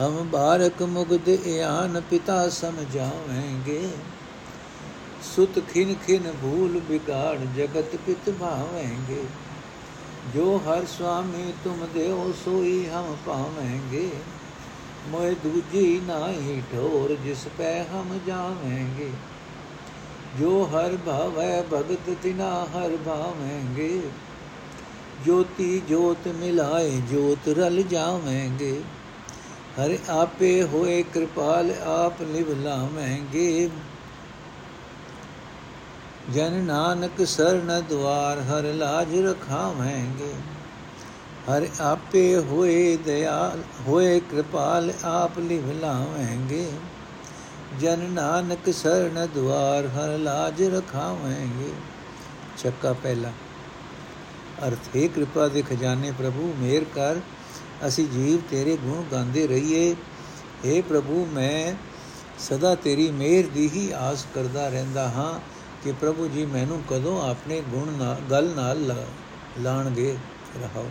ਹਮ 0.00 0.28
ਬਾਰਕ 0.30 0.82
ਮੁਗਦ 0.82 1.28
ਇਆਨ 1.28 2.02
ਪਿਤਾ 2.10 2.48
ਸਮਝਾਵੇਂਗੇ। 2.48 3.88
ਸੁਤ 5.22 5.58
ਖਿਨ 5.58 5.94
ਖਿਨ 6.06 6.32
ਭੂਲ 6.42 6.80
ਬਿਗਾੜ 6.80 7.38
ਜਗਤ 7.56 7.96
ਪਿਤ 8.06 8.30
ਭਾਵੇਂਗੇ। 8.30 9.24
ਜੋ 10.34 10.60
ਹਰ 10.66 10.84
ਸੁਆਮੀ 10.84 11.52
ਤੁਮ 11.64 11.86
ਦੇਓ, 11.94 12.34
ਸੋਈ 12.44 12.88
ਹਮ 12.88 13.16
ਪਾਵੇਂਗੇ 13.26 14.10
ਮੋਇ 15.08 15.34
ਦੂਜੀ 15.34 16.00
ਨਾਹੀ 16.06 16.62
ਠੋਰ 16.72 17.16
ਜਿਸ 17.24 17.48
ਪੈ 17.58 17.82
ਹਮ 17.82 18.18
ਜਾਵੇਂਗੇ। 18.26 19.10
ਜੋ 20.40 20.64
ਹਰ 20.64 20.96
ਭਾਵੈ 21.06 21.62
ਭਗਤ, 21.72 22.16
ਤਿਨਾ 22.22 22.64
ਹਰ 22.64 22.96
ਭਾਵੇਂਗੇ। 23.06 24.00
ਜੋਤੀ 25.26 25.82
ਜੋਤ 25.88 26.28
ਮਿਲਾਏ, 26.28 26.90
ਜੋਤ 26.90 27.48
ਰਲ 27.48 27.82
ਜਾਵੇਂਗੇ। 27.82 28.80
ਹਰਿ 29.78 29.98
ਆਪੇ 30.10 30.62
ਹੋਏ 30.62 31.02
ਕਿਰਪਾਲ 31.04 31.72
ਆਪ 31.86 32.22
ਲਿਵ 32.22 32.50
ਲਾਵੈਂਗੇ 32.62 33.68
ਜਨ 36.34 36.52
ਨਾਨਕ 36.62 37.24
ਸਰਨ 37.26 37.80
ਦਵਾਰ 37.88 38.40
ਹਰ 38.42 38.72
ਲਾਜ 38.74 39.14
ਰਖਾਵੈਂਗੇ 39.18 40.32
ਹਰ 41.48 41.66
ਆਪੇ 41.80 42.24
ਹੋਏ 42.50 42.96
ਦਇਆਲ 42.96 43.62
ਹੋਏ 43.86 44.18
ਕਿਰਪਾਲ 44.20 44.92
ਆਪ 45.04 45.38
ਲਿਵ 45.38 45.70
ਲਾਵੈਂਗੇ 45.72 46.66
ਜਨ 47.80 48.10
ਨਾਨਕ 48.12 48.70
ਸਰਨ 48.72 49.26
ਦਵਾਰ 49.34 49.86
ਹਰ 49.88 50.18
ਲਾਜ 50.18 50.62
ਰਖਾਵੈਂਗੇ 50.68 51.72
ਚੱਕਾ 52.58 52.92
ਪਹਿਲਾ 52.92 53.32
ਅਰਥ 54.66 54.96
ਹੈ 54.96 55.06
ਕਿਰਪਾ 55.06 55.48
ਦੇ 55.48 55.62
ਖਜ਼ਾਨੇ 55.62 56.10
ਪ੍ਰਭੂ 56.10 56.52
ਮੇਰ 56.58 56.84
ਕਰ 56.94 57.20
ਅਸੀਂ 57.86 58.08
ਜੀਵ 58.08 58.40
ਤੇਰੇ 58.50 58.76
ਗੁਣ 58.76 59.02
ਗਾਉਂਦੇ 59.12 59.46
ਰਹੀਏ। 59.46 59.96
हे 60.66 60.82
ਪ੍ਰਭੂ, 60.88 61.26
ਮੈਂ 61.32 61.74
ਸਦਾ 62.38 62.74
ਤੇਰੀ 62.74 63.10
ਮਿਹਰ 63.10 63.46
ਦੀ 63.46 63.70
ਹੀ 63.74 63.92
ਆਸ 63.92 64.26
ਕਰਦਾ 64.34 64.68
ਰਹਿੰਦਾ 64.68 65.08
ਹਾਂ 65.08 65.40
ਕਿ 65.84 65.92
ਪ੍ਰਭੂ 65.92 66.28
ਜੀ 66.28 66.46
ਮੈਨੂੰ 66.46 66.82
ਕਦੋਂ 66.90 67.30
ਆਪਣੇ 67.30 67.60
ਗੁਣ 67.60 67.92
ਨਾਲ 67.92 68.16
ਗੱਲ 68.30 68.52
ਨਾਲ 68.56 69.06
ਲਾਣਗੇ। 69.60 70.16
ਰਹਾਓ। 70.62 70.86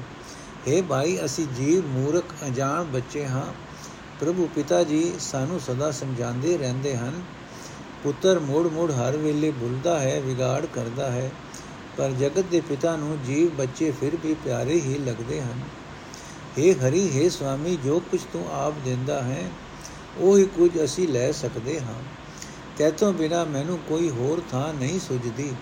हे 0.67 0.83
ਭਾਈ, 0.83 1.25
ਅਸੀਂ 1.25 1.47
ਜੀਵ 1.47 1.85
ਮੂਰਖ 1.85 2.23
ਅਜਾਣ 2.47 2.83
ਬੱਚੇ 2.83 3.25
ਹਾਂ। 3.25 3.53
ਪ੍ਰਭੂ 4.19 4.49
ਪਿਤਾ 4.55 4.83
ਜੀ 4.83 5.13
ਸਾਨੂੰ 5.19 5.59
ਸਦਾ 5.59 5.91
ਸਮਝਾਉਂਦੇ 5.91 6.57
ਰਹਿੰਦੇ 6.57 6.97
ਹਨ। 6.97 7.21
ਪੁੱਤਰ 8.03 8.39
ਮੋੜ 8.39 8.67
ਮੋੜ 8.67 8.91
ਹਰ 8.91 9.17
ਵੇਲੇ 9.17 9.51
ਭੁੱਲਦਾ 9.51 9.99
ਹੈ, 9.99 10.21
ਵਿਗਾੜ 10.21 10.65
ਕਰਦਾ 10.65 11.11
ਹੈ। 11.11 11.31
ਪਰ 11.97 12.09
ਜਗਤ 12.09 12.39
ਦੇ 12.39 12.61
ਪਿਤਾ 12.61 12.95
ਨੂੰ 12.95 13.17
ਜੀਵ 13.25 13.49
ਬੱਚੇ 13.49 13.91
ਫਿਰ 13.91 14.17
ਵੀ 14.23 14.33
ਪਿਆਰੇ 14.33 14.73
ਹੀ 14.73 14.97
ਲੱਗਦੇ 14.97 15.41
ਹਨ। 15.41 15.59
हे 16.58 16.72
ਹਰੀ 16.78 17.08
हे 17.10 17.28
ਸੁਆਮੀ 17.30 17.76
ਜੋ 17.76 17.98
ਕੁਝ 18.10 18.20
ਤੂੰ 18.32 18.44
ਆਪ 18.54 18.74
ਦਿੰਦਾ 18.84 19.22
ਹੈ 19.22 19.44
ਉਹ 20.18 20.38
ਹੀ 20.38 20.44
ਕੁਝ 20.56 20.70
ਅਸੀਂ 20.84 21.06
ਲੈ 21.08 21.30
ਸਕਦੇ 21.32 21.78
ਹਾਂ 21.80 21.94
ਤੇਤੋਂ 22.78 23.12
ਬਿਨਾ 23.12 23.44
ਮੈਨੂੰ 23.44 23.78
ਕੋਈ 23.88 24.10
ਹੋਰ 24.10 24.42
ਥਾਂ 24.50 24.72
ਨਹੀਂ 24.74 24.98
ਸੁਝਦੀ 25.00 25.52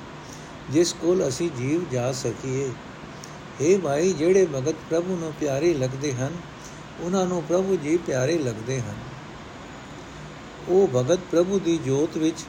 ਜਿਸ 0.71 0.93
ਕੋਲ 0.93 1.27
ਅਸੀਂ 1.29 1.51
ਜੀਵ 1.51 1.85
ਜਾ 1.93 2.11
ਸਕੀਏ 2.13 2.71
हे 3.61 3.79
ਭਾਈ 3.81 4.13
ਜਿਹੜੇ 4.13 4.47
ਭਗਤ 4.47 4.77
ਪ੍ਰਭੂ 4.91 5.17
ਨੂੰ 5.17 5.33
ਪਿਆਰੇ 5.41 5.73
ਲੱਗਦੇ 5.75 6.13
ਹਨ 6.13 6.37
ਉਹਨਾਂ 7.01 7.27
ਨੂੰ 7.27 7.43
ਪ੍ਰਭੂ 7.43 7.77
ਜੀ 7.77 7.97
ਪਿਆਰੇ 7.97 8.39
ਲੱਗਦੇ 8.39 8.81
ਹਨ 8.81 8.95
ਉਹ 10.69 10.89
ਭਗਤ 10.89 11.21
ਪ੍ਰਭੂ 11.31 11.59
ਦੀ 11.59 11.77
ਜੋਤ 11.79 12.17
ਵਿੱਚ 12.17 12.45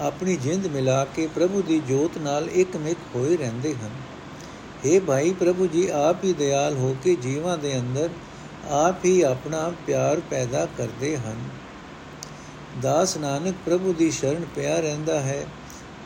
ਆਪਣੀ 0.00 0.36
ਜਿੰਦ 0.36 0.66
ਮਿਲਾ 0.66 1.04
ਕੇ 1.14 1.26
ਪ੍ਰਭੂ 1.26 1.62
ਦੀ 1.62 1.78
ਜੋਤ 1.88 2.18
ਨਾਲ 2.18 2.48
ਇੱਕਮਿਕ 2.50 2.98
ਹੋਏ 3.14 3.36
ਰਹਿੰਦੇ 3.36 3.74
ਹਨ 3.74 3.90
हे 4.87 4.99
ਭਾਈ 5.01 5.31
ਪ੍ਰਭੂ 5.33 5.67
ਜੀ 5.67 5.87
ਆਪ 5.95 6.23
ਹੀ 6.23 6.33
ਦਿਆਲ 6.33 6.75
ਹੋ 6.77 6.95
ਕੇ 7.03 7.15
ਜੀਵਾਂ 7.21 7.57
ਦੇ 7.57 7.77
ਅੰਦਰ 7.79 8.09
ਆਪ 8.73 9.05
ਹੀ 9.05 9.21
ਆਪਣਾ 9.21 9.71
ਪਿਆਰ 9.87 10.19
ਪੈਦਾ 10.29 10.65
ਕਰਦੇ 10.77 11.15
ਹਨ 11.17 11.43
ਦਾਸ 12.81 13.17
ਨਾਨਕ 13.17 13.55
ਪ੍ਰਭੂ 13.65 13.93
ਦੀ 13.93 14.09
ਸ਼ਰਨ 14.11 14.45
ਪਿਆ 14.55 14.79
ਰਹਿੰਦਾ 14.79 15.19
ਹੈ 15.19 15.45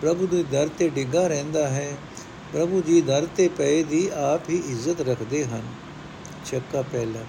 ਪ੍ਰਭੂ 0.01 0.27
ਦੇ 0.27 0.43
ਦਰ 0.51 0.69
ਤੇ 0.79 0.89
ਡਿੱਗਾ 0.89 1.27
ਰਹਿੰਦਾ 1.27 1.67
ਹੈ 1.69 1.91
ਪ੍ਰਭੂ 2.53 2.81
ਜੀ 2.81 3.01
ਦਰ 3.01 3.27
ਤੇ 3.37 3.47
ਪਏ 3.57 3.83
ਦੀ 3.83 4.09
ਆਪ 4.15 4.49
ਹੀ 4.49 4.61
ਇੱਜ਼ਤ 4.71 5.01
ਰੱਖਦੇ 5.01 5.43
ਹਨ 5.45 5.61
ਚੱਕਾ 6.45 6.81
ਪਹਿਲਾ 6.81 7.23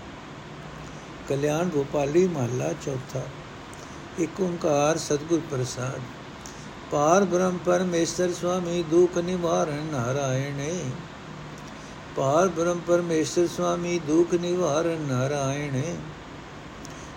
ਕਲਿਆਣ 1.29 1.69
ਗੋਪਾਲੀ 1.69 2.27
ਮਹੱਲਾ 2.29 2.73
ਚੌਥਾ 2.85 3.23
ਇਕ 4.21 4.41
ਓੰਕਾਰ 4.41 4.99
ਸਤਿਗੁਰ 4.99 5.41
ਪ੍ਰਸਾਦ 5.51 6.01
ਪਾਰ 6.91 7.25
ਬ੍ਰਹਮ 7.25 7.57
ਪਰਮੇਸ਼ਰ 7.59 8.33
ਸੁਆਮੀ 8.33 8.83
ਦੁਖ 8.91 9.19
ਨਿਵਾਰਨ 9.19 9.85
ਨਾਰਾਇਣੇ 9.93 10.73
ਪਾਰ 12.17 12.49
ਬ੍ਰਹਮ 12.49 12.81
ਪਰਮੇਸ਼ਰ 12.87 13.47
ਸੁਆਮੀ 13.47 13.99
ਦੁਖ 14.07 14.35
ਨਿਵਾਰਨ 14.35 15.03
ਨਾਰਾਇਣੇ 15.03 15.95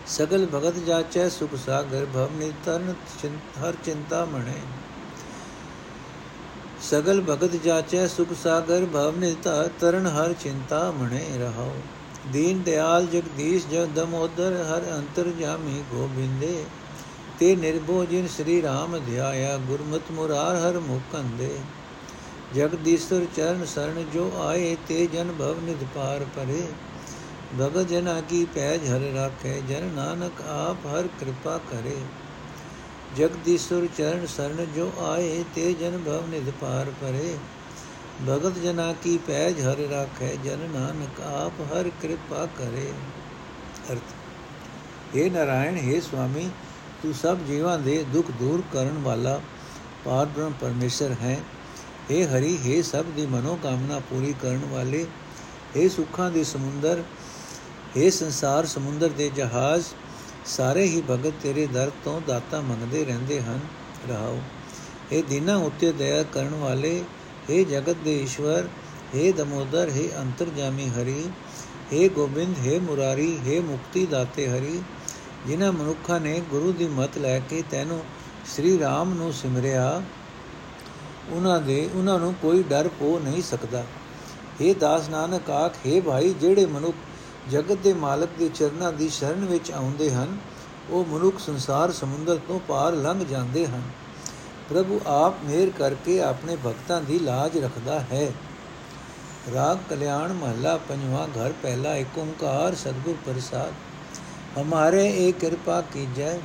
ਸਗਲ 0.08 0.48
ਭਗਤ 0.54 0.78
ਜਾਚੈ 0.88 1.28
ਸੁਖ 1.30 1.56
ਸਾਗਰ 1.66 2.06
ਭਵ 2.14 2.38
ਨਿਤਨ 2.38 2.94
ਹਰ 3.60 3.76
ਚਿੰਤਾ 3.86 4.24
ਮਣੇ 4.26 4.60
ਸਗਲ 6.82 7.22
ਭਗਤ 7.22 7.56
ਜਾਚੈ 7.56 8.06
ਸੁਖ 8.08 8.34
ਸਾਗਰ 8.34 8.86
ਭਵ 8.86 9.18
ਨਿਤਾ 9.20 9.62
ਤਰਨ 9.80 10.08
ਹਰ 10.08 10.34
ਚਿੰਤਾ 10.34 10.90
ਮਣੇ 10.92 11.26
ਰਹਾਓ 11.40 11.74
ਦੀਨ 12.32 12.62
ਦਿਆਲ 12.62 13.06
ਜਗਦੀਸ਼ 13.06 13.68
ਜਗ 13.68 13.88
ਦਮੋਦਰ 13.96 14.54
ਹਰ 14.64 14.84
ਅੰਤਰ 14.94 15.32
ਜਾਮੀ 15.40 15.84
ਗੋਬਿੰਦੇ 15.92 16.66
ਤੇ 17.40 17.56
ਨਿਰਭੋ 17.56 18.04
ਜਿਨ 18.06 18.28
ਸ੍ਰੀ 18.28 18.62
ਰਾਮ 18.62 18.98
ਧਿਆਇਆ 19.00 19.58
ਗੁਰਮਤਿ 19.68 20.14
ਮੁਰਾਰ 20.14 20.56
ਹਰ 20.58 20.80
ਮੁਕੰਦੇ 20.80 21.50
ਜਗਦੀਸ਼ਰ 22.56 23.26
ਚਰਨ 23.36 23.66
ਸਰਣ 23.66 24.04
ਜੋ 24.14 24.32
ਆਏ 24.40 24.76
ਤੇ 24.88 25.06
ਜਨ 25.14 25.32
ਭਵ 25.32 25.60
ਨਿਧ 25.62 25.84
ਪਾਰ 25.96 26.26
ਪਰੇ 26.36 26.62
ਭਗਤ 27.58 27.88
ਜਨਾ 27.88 28.20
ਕੀ 28.22 28.46
ਪੈਜ 28.56 28.88
ਹਰ 28.88 29.02
ਰਾਖੇ 29.14 29.62
ਜਨ 29.70 29.90
ਨਾਨਕ 29.96 30.42
ਆਪ 30.50 30.86
ਹਰ 30.88 31.08
ਕਿਰਪਾ 31.20 31.58
ਕਰੇ 31.72 31.96
ਜਗਦੀਸ਼ਰ 33.18 33.88
ਚਰਨ 33.98 34.26
ਸਰਣ 34.28 34.66
ਜੋ 34.76 34.92
ਆਏ 35.04 35.44
ਤੇ 35.56 35.74
ਜਨ 35.74 35.98
ਭਵ 36.06 36.30
ਨਿਧ 36.30 36.50
ਪਾਰ 36.62 36.92
ਪਰੇ 37.02 37.36
ਭਗਤ 38.24 38.60
ਜਨਾ 38.60 38.92
ਕੀ 39.04 39.18
ਪੈਜ 39.28 39.60
ਹਰ 39.62 39.80
ਰਾਖੇ 39.90 40.36
ਜਨ 40.44 40.68
ਨਾਨਕ 40.74 41.20
ਆਪ 41.24 41.62
ਹਰ 41.72 41.90
ਕਿਰਪਾ 42.02 42.46
ਕਰੇ 42.58 42.92
ਅਰਥ 43.92 44.14
हे 45.16 45.30
ਨਾਰਾਇਣ 45.32 45.78
हे 45.80 46.00
ਸੁਆਮੀ 46.02 46.50
ਤੂੰ 47.02 47.14
ਸਭ 47.16 47.46
ਜੀਵਾਂ 47.48 47.78
ਦੇ 47.80 48.04
ਦੁੱਖ 48.14 48.32
ਦੂਰ 48.40 48.64
ਕਰਨ 48.74 48.98
ਵਾਲਾ 49.04 49.40
ਪਾਰ 50.06 50.26
ਬ੍ਰਹਮ 50.28 50.54
ਪਰਮੇਸ਼ਰ 50.62 51.16
ਹੈ 51.22 51.40
हे 52.11 52.23
ਹਰੀ 52.27 52.57
हे 52.59 52.83
ਸਭ 52.83 53.11
ਦੀ 53.17 53.27
ਮਨੋ 53.27 53.59
ਕਾਮਨਾ 53.63 53.99
ਪੂਰੀ 54.11 54.35
ਕਰਨ 54.43 54.65
ਵਾਲੇ 54.71 55.05
हे 55.77 55.89
ਸੁੱਖਾਂ 55.89 56.31
ਦੇ 56.31 56.45
ਸਮੁੰਦਰ 56.45 57.03
हे 57.97 58.11
ਸੰਸਾਰ 58.11 58.67
ਸਮੁੰਦਰ 58.67 59.09
ਦੇ 59.17 59.29
ਜਹਾਜ਼ 59.37 59.85
ਸਾਰੇ 60.47 60.85
ਹੀ 60.85 61.03
ਭਗਤ 61.09 61.41
ਤੇਰੇ 61.43 61.67
ਦਰ 61.67 61.91
ਤੋਂ 62.05 62.21
ਦਾਤਾ 62.21 62.61
ਮੰਗਦੇ 62.61 63.05
ਰਹਿੰਦੇ 63.05 63.41
ਹਨ 63.41 63.61
ਰਹਾਓ 64.09 64.39
ਇਹ 65.13 65.23
ਦਿਨਾਂ 65.23 65.57
ਉੱਤੇ 65.61 65.93
ਦਇਆ 65.93 66.23
ਕਰਨ 66.33 66.55
ਵਾਲੇ 66.55 66.93
हे 67.51 67.65
ਜਗਤ 67.65 68.03
ਦੇ 68.05 68.15
ਈਸ਼ਵਰ 68.23 68.69
हे 69.15 69.33
ਦਮੋਦਰ 69.37 69.91
हे 69.91 70.09
ਅੰਤਰਜਾਮੀ 70.17 70.89
ਹਰੀ 70.91 71.23
हे 71.93 72.09
ਗੋਬਿੰਦ 72.15 72.57
हे 72.59 72.81
ਮੁਰਾਰੀ 72.81 73.33
हे 73.47 73.61
ਮੁਕਤੀ 73.63 74.07
ਦਾਤੇ 74.07 74.49
ਹਰੀ 74.49 74.81
ਜਿਨ੍ਹਾਂ 75.47 75.73
ਮਨੁੱਖਾਂ 75.73 76.21
ਨੇ 76.21 76.41
ਗੁਰੂ 76.51 76.73
ਦੀ 76.73 76.89
ਮਤ 76.91 77.19
ਲੈ 77.19 77.39
ਕੇ 77.41 77.63
ਤੈਨੂੰ 77.71 78.01
ਸ੍ਰੀ 78.47 78.79
ਰਾਮ 78.79 79.15
ਨੂੰ 79.15 79.33
ਸਿਮਰਿਆ 79.33 80.03
ਉਹਨਾਂ 81.32 81.62
ਦੇ, 81.62 81.90
ਉਹਨਾਂ 81.96 82.20
ਨੂੰ 82.20 82.34
ਕੋਈ 82.42 82.64
ਡਰ 82.64 82.88
ਪੋ 82.88 83.20
ਨਹੀਂ 83.24 83.44
ਸਕਦਾ। 83.44 83.84
हे 84.62 84.76
ਦਾਸ 84.80 85.10
ਨਾਨਕ 85.10 85.50
ਆਖ 85.50 85.74
हे 85.88 86.02
ਭਾਈ, 86.02 86.34
ਜਿਹੜੇ 86.34 86.66
ਮਨੁੱਖ 86.66 86.96
ਜਗਤ 87.52 87.78
ਦੇ 87.78 87.94
ਮਾਲਕ 87.94 88.30
ਦੇ 88.40 88.50
ਚਰਨਾਂ 88.50 88.94
ਦੀ 88.94 89.10
ਸ਼ਰਨ 89.10 89.46
ਵਿੱਚ 89.46 89.72
ਆਉਂਦੇ 89.72 90.12
ਹਨ, 90.12 90.38
ਉਹ 90.90 91.06
ਮਨੁੱਖ 91.06 91.40
ਸੰਸਾਰ 91.40 91.92
ਸਮੁੰਦਰ 91.92 92.40
ਤੋਂ 92.48 92.60
ਪਾਰ 92.60 92.94
ਲੰਘ 92.94 93.26
ਜਾਂਦੇ 93.26 93.68
ਹਨ। 93.68 93.82
ਪ੍ਰਭੂ 94.70 95.02
ਆਪ 95.08 95.34
ਮਿਹਰ 95.44 95.70
ਕਰਕੇ 95.70 96.22
ਆਪਣੇ 96.22 96.58
ਭਗਤਾਂ 96.66 97.02
ਦੀ 97.02 97.20
ਲਾਜ 97.20 97.58
ਰੱਖਦਾ 97.58 98.00
ਹੈ। 98.00 98.32
ਰਾਗ 99.54 99.78
ਕਲਿਆਣ 99.90 100.34
ਮਹੱਲਾ, 100.34 100.78
ਪੰਜਵਾਂ 100.78 101.28
ਘਰ, 101.28 101.54
ਪਹਿਲਾ 101.64 101.96
ਏਕ 101.96 102.18
ਓੰਕਾਰ, 102.18 102.76
ਸਤਿਗੁਰ 102.76 103.16
ਪ੍ਰਸਾਦ। 103.26 103.74
ਹਮਾਰੇ 104.60 105.28
ਏ 105.28 105.32
ਕਿਰਪਾ 105.32 105.82
ਕੀਜੈ 105.82 106.40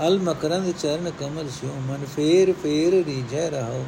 ਅਲ 0.00 0.18
ਮਕਰੰਦ 0.18 0.72
ਚਰਨ 0.82 1.10
ਕਮਲ 1.10 1.48
ਸਿਓ 1.50 1.74
ਮਨ 1.88 2.04
ਫੇਰ 2.16 2.52
ਫੇਰ 2.52 2.92
ਰੀਜੈ 3.04 3.48
ਰਹੋ। 3.50 3.84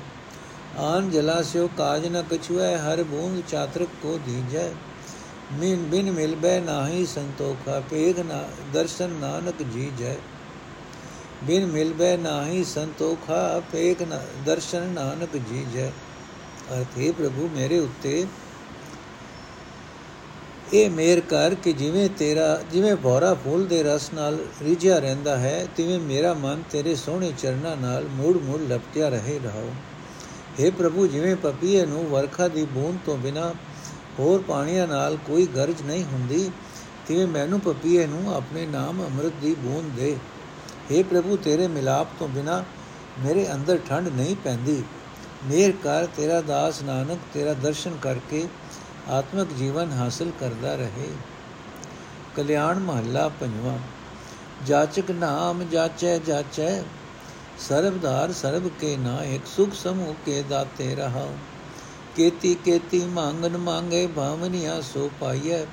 ਆਨ 0.78 1.10
ਜਲਾਸਿਓ 1.10 1.68
ਕਾਜ 1.78 2.06
ਨ 2.06 2.22
ਕਛੁਐ, 2.22 2.76
ਹਰ 2.76 3.02
ਬੂੰਦ 3.02 3.42
ਚਾਤਰਕ 3.48 3.88
ਕੋ 4.02 4.18
ਦੀਜੈ। 4.26 4.70
ਮਿਨ 5.52 5.84
ਬਿਨ 5.84 6.10
ਮਿਲਬੈ 6.10 6.60
ਨਾਹੀ 6.60 7.06
ਸੰਤੋਖਾ 7.06 7.80
ਪੇਗ 7.80 8.20
ਨਾ, 8.20 8.42
ਦਰਸ਼ਨ 8.72 9.10
ਨਾਨਕ 9.10 9.62
ਜੀ 9.62 9.90
ਜੈ 9.98 10.14
ਬਿਨ 11.44 11.66
ਮਿਲਬੈ 11.66 12.16
ਨਾਹੀ 12.16 12.64
ਸੰਤੋਖਾ 12.64 13.62
ਪੇਗ 13.72 14.02
ਨਾ, 14.02 14.20
ਦਰਸ਼ਨ 14.46 14.82
ਨਾਨਕ 14.82 15.36
ਜੀ 15.36 15.64
ਜੈ 15.74 15.88
ਅਰਥੇ 16.72 17.10
ਪ੍ਰਭੂ 17.12 17.48
ਮੇਰੇ 17.54 17.78
ਉੱਤੇ 17.78 18.26
ਇਹ 20.72 20.90
ਮੇਰ 20.90 21.20
ਕਰ 21.20 21.54
ਕਿ 21.54 21.72
ਜਿਵੇਂ 21.72 22.08
ਤੇਰਾ, 22.08 22.60
ਜਿਵੇਂ 22.72 22.96
ਭੌਰਾ 22.96 23.34
ਫੁੱਲ 23.34 23.64
ਦੇ 23.66 23.82
ਰਸ 23.82 24.12
ਨਾਲ 24.14 24.38
ਰਿਝਿਆ 24.62 24.98
ਰਹਿੰਦਾ 24.98 25.36
ਹੈ, 25.36 25.66
ਤਿਵੇਂ 25.76 25.98
ਮੇਰਾ 26.00 26.34
ਮਨ 26.34 26.62
ਤੇਰੇ 26.70 26.94
ਸੋਹਣੇ 26.94 27.32
ਚਰਨਾਂ 27.38 27.76
ਨਾਲ 27.76 28.04
ਮੂੜ 28.08 28.36
ਮੂੜ 28.36 28.60
ਲਪਟਿਆ 28.60 29.08
ਰਹੇ 29.08 29.38
ਰਹਾਓ 29.44 29.70
हे 30.60 30.72
ਪ੍ਰਭੂ, 30.72 31.06
ਜਿਵੇਂ 31.06 31.36
ਪਪੀਏ 31.36 31.84
ਨੂੰ 31.86 32.04
ਵਰਖਾ 32.06 32.48
ਦੀ 32.48 32.64
ਬੂੰਦ 32.64 32.98
ਤੋਂ 33.06 33.16
ਬਿਨਾ 33.16 33.52
ਹੋਰ 34.18 34.42
ਪਾਣੀਆਂ 34.42 34.88
ਨਾਲ 34.88 35.16
ਕੋਈ 35.16 35.46
ਗਰਜ 35.46 35.82
ਨਹੀਂ 35.82 36.04
ਹੁੰਦੀ, 36.04 36.50
ਤਿਵੇਂ 37.06 37.26
ਮੈਨੂੰ 37.26 37.60
ਪਪੀਏ 37.60 38.06
ਨੂੰ 38.06 38.34
ਆਪਣੇ 38.34 38.66
ਨਾਮ 38.66 39.04
ਅੰਮ੍ਰਿਤ 39.06 39.32
ਦੀ 39.42 39.54
ਬੂੰਦ 39.54 39.96
ਦੇ। 39.96 40.16
हे 40.92 41.04
ਪ੍ਰਭੂ, 41.04 41.36
ਤੇਰੇ 41.36 41.68
ਮਿਲਾਪ 41.68 42.08
ਤੋਂ 42.18 42.28
ਬਿਨਾ 42.28 42.64
ਮੇਰੇ 43.24 43.46
ਅੰਦਰ 43.52 43.78
ਠੰਡ 43.88 44.08
ਨਹੀਂ 44.08 44.36
ਪੈਂਦੀ। 44.44 44.82
ਮੇਰ 45.46 45.72
ਕਰ 45.82 46.06
ਤੇਰਾ 46.06 46.40
ਦਾਸ 46.40 46.82
ਨਾਨਕ, 46.82 47.18
ਤੇਰਾ 47.34 47.52
ਦਰਸ਼ਨ 47.52 47.96
ਕਰਕੇ 48.02 48.46
ਆਤਮਿਕ 49.10 49.52
ਜੀਵਨ 49.52 49.92
ਹਾਸਲ 49.92 50.30
ਕਰਦਾ 50.40 50.74
ਰਹੇ 50.74 51.08
ਕਲਿਆਣ 52.36 52.78
ਮਹੱਲਾ 52.78 53.28
ਪੰਜਵਾਂ 53.40 53.78
ਜਾਚਕ 54.66 55.10
ਨਾਮ 55.10 55.64
ਜਾਚੈ 55.64 56.18
ਜਾਚੈ 56.18 56.82
ਸਰਬਧਾਰ 57.60 58.32
ਸਰਬ 58.32 58.68
ਕੇ 58.80 58.96
ਨਾਇਕ 58.96 59.46
ਸੁਖ 59.46 59.74
ਸਮੂਹ 59.74 60.14
ਕੇ 60.26 60.42
ਦਾਤੇ 60.42 60.94
ਰਹਾਉ 60.94 61.34
ਕੇਤੀ 62.16 62.54
ਕੇਤੀ 62.54 63.04
ਮੰਗਨ 63.04 63.56
ਮੰਗੇ 63.56 64.06
ਭਾਵਨੀਆਂ 64.06 64.80
ਸੋ 64.82 65.10
ਪਾਈਐ 65.20 65.64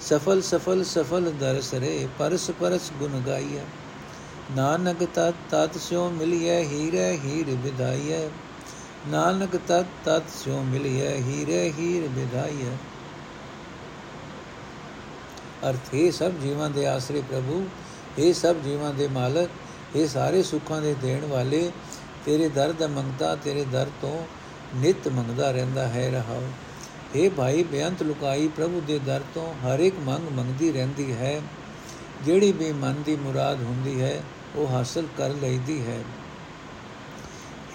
ਸਫਲ 0.00 0.40
ਸਫਲ 0.42 0.84
ਸਫਲ 0.84 1.30
ਦਰਸ 1.30 1.74
ਰੇ 1.74 2.08
ਪਰਸ 2.18 2.50
ਪਰਸ 2.60 2.90
ਗੁਣ 2.98 3.20
ਗਾਈਐ 3.26 3.64
ਨਾਨਕ 4.52 5.04
ਤਤ 5.04 5.34
ਤਤ 5.50 5.78
ਸਿਓ 5.78 6.08
ਮਿਲਿਐ 6.10 6.62
ਹੀਰੇ 6.62 7.10
ਹੀਰ 7.16 7.56
ਵਿਦਾਈਐ 7.56 8.28
ਨਾਨਕ 9.08 9.56
ਤਤ 9.68 9.86
ਤਤ 10.04 10.22
ਸਿਓ 10.30 10.62
ਮਿਲਿਐ, 10.62 11.16
ਹੀਰੇ 11.16 11.72
ਹੀਰ 11.78 12.08
ਵਿਦਾਈਐ 12.08 12.74
ਅਰਥ, 15.70 15.94
ਹੈ 15.94 16.12
ਸਭ 16.12 16.30
ਜੀਵਾਂ 16.30 16.70
ਦੇ 16.70 16.86
ਆਸਰੇ 16.86 17.20
ਪ੍ਰਭੂ 17.20 17.66
ਇਹ 18.18 18.34
ਸਭ 18.34 18.56
ਜੀਵਾਂ 18.56 18.94
ਦੇ 18.94 19.08
ਮਾਲਕ 19.08 19.50
ਇਹ 19.96 20.08
ਸਾਰੇ 20.08 20.42
ਸੁੱਖਾਂ 20.42 20.80
ਦੇ 20.82 20.94
ਦੇਣ 20.94 21.26
ਵਾਲੇ, 21.26 21.70
ਤੇਰੇ 22.26 22.48
ਦਰ 22.48 22.72
ਦਾ 22.72 22.86
ਮੰਗਤਾ, 22.86 23.34
ਤੇਰੇ 23.36 23.64
ਦਰ 23.64 23.86
ਤੋਂ 24.02 24.26
ਨਿਤ 24.76 25.08
ਮੰਗਦਾ 25.08 25.50
ਰਹਿੰਦਾ 25.50 25.88
ਹੈ 25.88 26.10
ਰਹਾਉ 26.10 26.42
ਇਹ 27.14 27.30
ਭਾਈ, 27.30 27.62
ਬੇਅੰਤ 27.62 28.02
ਲੁਕਾਈ 28.02 28.48
ਪ੍ਰਭੂ 28.48 28.82
ਦੇ 28.86 28.98
ਦਰ 28.98 29.20
ਤੋਂ 29.34 29.54
ਹਰ 29.54 29.80
ਇੱਕ 29.80 29.96
ਮੰਗ 29.98 30.28
ਮੰਗਦੀ 30.32 30.72
ਰਹਿੰਦੀ 30.72 31.12
ਹੈ। 31.12 31.42
ਜਿਹੜੀ 32.22 32.52
ਵੀ 32.52 32.72
ਮਨ 32.72 33.02
ਦੀ 33.02 33.16
ਮੁਰਾਦ 33.16 33.62
ਹੁੰਦੀ 33.62 34.00
ਹੈ, 34.00 34.22
ਉਹ 34.56 34.68
ਹਾਸਲ 34.68 35.06
ਕਰ 35.18 35.28
ਲਈਦੀ 35.28 35.86
ਹੈ। 35.86 35.98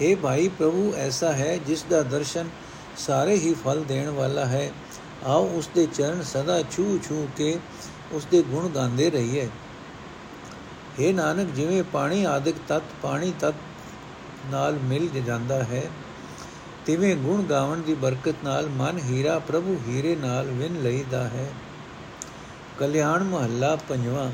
ਇਹ 0.00 0.16
ਭਾਈ 0.16 0.48
ਪ੍ਰਭੂ, 0.48 0.92
ਐਸਾ 0.96 1.32
ਹੈ 1.32 1.56
ਜਿਸ 1.56 1.82
ਦਾ 1.82 2.02
ਦਰਸ਼ਨ 2.02 2.48
ਸਾਰੇ 2.98 3.34
ਹੀ 3.34 3.54
ਫਲ 3.54 3.82
ਦੇਣ 3.84 4.08
ਵਾਲਾ 4.10 4.44
ਹੈ। 4.46 4.70
ਆਓ 5.26 5.48
ਉਸ 5.48 5.68
ਦੇ 5.74 5.86
ਚਰਨ 5.86 6.22
ਸਦਾ 6.22 6.60
ਛੂ 6.72 6.98
ਛੂ 6.98 7.26
ਕੇ 7.36 7.58
ਉਸ 8.12 8.26
ਦੇ 8.30 8.42
ਗੁਣ 8.42 8.68
ਗਾਉਂਦੇ 8.68 9.10
ਰਹੀਏ। 9.10 9.48
हे 10.98 11.14
ਨਾਨਕ, 11.14 11.50
ਜਿਵੇਂ 11.50 11.82
ਪਾਣੀ 11.82 12.24
ਆਦਿਕ 12.24 12.56
ਤਤ, 12.68 12.82
ਪਾਣੀ 13.02 13.32
ਤਤ 13.40 13.54
ਨਾਲ 14.46 14.78
ਮਿਲ 14.82 15.08
ਜਾਂਦਾ 15.16 15.62
ਹੈ, 15.64 15.82
ਤਿਵੇਂ 16.86 17.14
ਗੁਣ 17.16 17.42
ਗਾਵਣ 17.42 17.78
ਦੀ 17.78 17.94
ਬਰਕਤ 17.94 18.34
ਨਾਲ 18.44 18.68
ਮਨ 18.68 18.98
ਹੀਰਾ 18.98 19.38
ਪ੍ਰਭੂ 19.38 19.76
ਹੀਰੇ 19.88 20.14
ਨਾਲ 20.16 20.46
ਵਿਨ 20.48 20.80
ਲਈਦਾ 20.82 21.22
ਹੈ। 21.24 21.48
ਕਲਿਆਣ 22.78 23.24
ਮਹੱਲਾ 23.24 23.76
ਪੰਜਵਾਂ, 23.88 24.30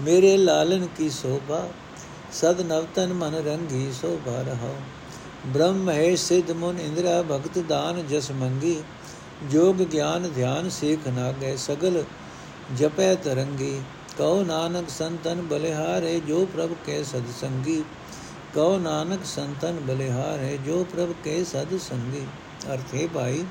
ਮੇਰੇ 0.00 0.36
ਲਾਲਨ 0.36 0.86
ਕੀ 0.96 1.08
ਸੋਭਾ 1.10 1.66
ਸਦ 2.32 2.60
ਨਵਤਨ 2.60 3.12
ਮਨ 3.12 3.34
ਰੰਗੀ 3.34 3.92
ਸੋਭਾ 3.92 4.40
ਰਹਾਉ 4.42 4.74
ਬ੍ਰਹਮ 5.46 5.90
ਹੈ 5.90 6.14
ਸਿਧ 6.16 6.50
ਮੁਨ 6.50 6.78
ਇੰਦਰਾ 6.80 7.22
ਭਗਤ 7.22 7.58
ਦਾਨ 7.58 8.06
ਜਸ 8.06 8.30
ਮੰਗੀ। 8.30 8.82
ਜੋਗ 9.50 9.82
ਗਿਆਨ 9.84 10.30
ਧਿਆਨ 10.34 10.68
ਸੇਖ 10.70 11.08
ਨਾਗੇ 11.08 11.56
ਸਗਲ 11.56 12.02
ਜਪੈ 12.76 13.14
ਤਰੰਗੀ। 13.14 13.80
ਕਉ 14.18 14.42
ਨਾਨਕ 14.44 14.88
ਸੰਤਨ 14.88 15.42
ਬਲਿਹਾਰੇ 15.42 16.20
ਜੋ 16.20 16.44
ਪ੍ਰਭ 16.46 16.70
ਕੇ 16.86 17.02
ਸਦ 17.04 17.30
ਸੰਗੀ। 17.40 17.82
ਕਉ 18.54 18.78
ਨਾਨਕ 18.78 19.24
ਸੰਤਨ 19.24 19.80
ਬਲਿਹਾਰੇ 19.80 20.58
ਜੋ 20.66 20.84
ਪ੍ਰਭ 20.84 21.12
ਕੇ 21.24 21.44
ਸਦ 21.44 21.78
ਸੰਗੀ। 21.80 22.26
ਅਰਥੇ 22.74 23.08
ਭਾਈ, 23.14 23.44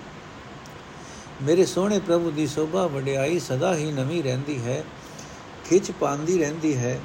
ਮੇਰੇ 1.43 1.65
ਸੋਹਣੇ 1.65 1.99
ਪ੍ਰਭੂ 1.99 2.31
ਦੀ 2.31 2.47
ਸੋਭਾ 2.47 2.87
ਵਡਿਆਈ 2.87 3.39
ਸਦਾ 3.39 3.75
ਹੀ 3.75 3.91
ਨਵੀਂ 3.91 4.23
ਰਹਿੰਦੀ 4.23 4.61
ਹੈ, 4.61 4.83
ਖਿੱਚ 5.69 5.91
ਪਾਉਂਦੀ 5.91 6.37
ਰਹਿੰਦੀ 6.37 6.77
ਹੈ। 6.77 6.99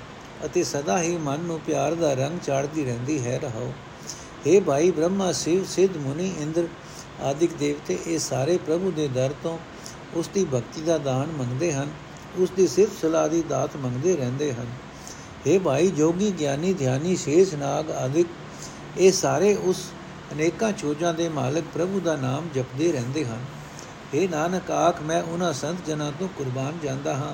ਅਤੇ 0.46 0.64
ਸਦਾ 0.64 1.02
ਹੀ 1.02 1.18
ਮਨ 1.18 1.40
ਨੂੰ 1.40 1.60
ਪਿਆਰ 1.60 1.96
ਦਾ 1.96 2.14
ਰੰਗ 2.14 2.40
ਚਾੜਦੀ 2.40 2.86
ਰਹਿੰਦੀ 2.86 3.20
ਹੈ 3.20 3.38
ਰਹੋ 3.40 3.72
हे 4.46 4.62
ਭਾਈ 4.64 4.92
ਬ੍ਰਹਮਾ 4.92 5.32
ਸ਼ਿਵ 5.32 5.64
ਸਿੱਧ 5.66 5.98
ਮੁਨੀ 5.98 6.32
ਇੰਦਰ 6.42 6.68
ਆਦਿਕ 7.22 7.54
ਦੇਵਤੇ 7.54 7.98
ਇਹ 8.08 8.20
ਸਾਰੇ 8.20 8.58
ਪ੍ਰਭੂ 8.58 8.92
ਦੇ 8.92 9.08
ਦਰ 9.08 9.34
ਤੋਂ 9.44 9.58
ਉਸ 10.16 10.28
ਦੀ 10.28 10.46
ਭਗਤੀ 10.46 10.82
ਦਾ 10.82 10.98
ਦਾਨ 10.98 11.32
ਮੰਗਦੇ 11.32 11.72
ਹਨ 11.74 11.92
ਉਸ 12.40 12.50
ਦੀ 12.50 12.68
ਸਿਰਫ 12.68 13.02
ਸਲਾਹ 13.02 13.28
ਦੀ 13.30 13.42
ਦਾਤ 13.42 13.76
ਮੰਗਦੇ 13.78 14.16
ਰਹਿੰਦੇ 14.16 14.52
ਹਨ 14.54 14.68
हे 15.46 15.60
ਭਾਈ 15.60 15.90
ਜੋਗੀ 15.92 16.32
ਗਿਆਨੀ 16.32 16.74
ਧਿਆਨੀ 16.74 17.16
ਸ਼ੇਸ਼ 17.16 17.54
ਨਾਗ 17.56 17.92
ਆਦਿਕ 17.92 18.28
ਇਹ 18.98 19.12
ਸਾਰੇ 19.12 19.56
ਉਸ 19.64 19.86
ਅਨੇਕਾਂ 20.34 20.72
ਚੋਜਾਂ 20.72 21.14
ਦੇ 21.14 21.30
ਮਾਲਕ 21.30 21.64
ਪ੍ਰਭੂ 21.74 22.00
ਦਾ 22.00 22.16
ਨਾਮ 22.16 22.50
ਜਪਦੇ 22.56 22.92
ਰਹਿੰਦੇ 22.92 23.26
ਹਨ 23.26 23.46
हे 24.14 24.30
ਨਾਨਕ 24.30 24.72
ਆਖ 24.72 25.02
ਮੈਂ 25.02 25.22
ਉਹਨਾਂ 25.24 25.54
ਸੰਤ 25.54 25.86
ਜਨਾਂ 25.88 26.12
ਤੋਂ 26.12 26.28
ਕੁਰਬਾਨ 26.28 26.80
ਜਾਂਦਾ 26.84 27.16
ਹਾਂ 27.16 27.34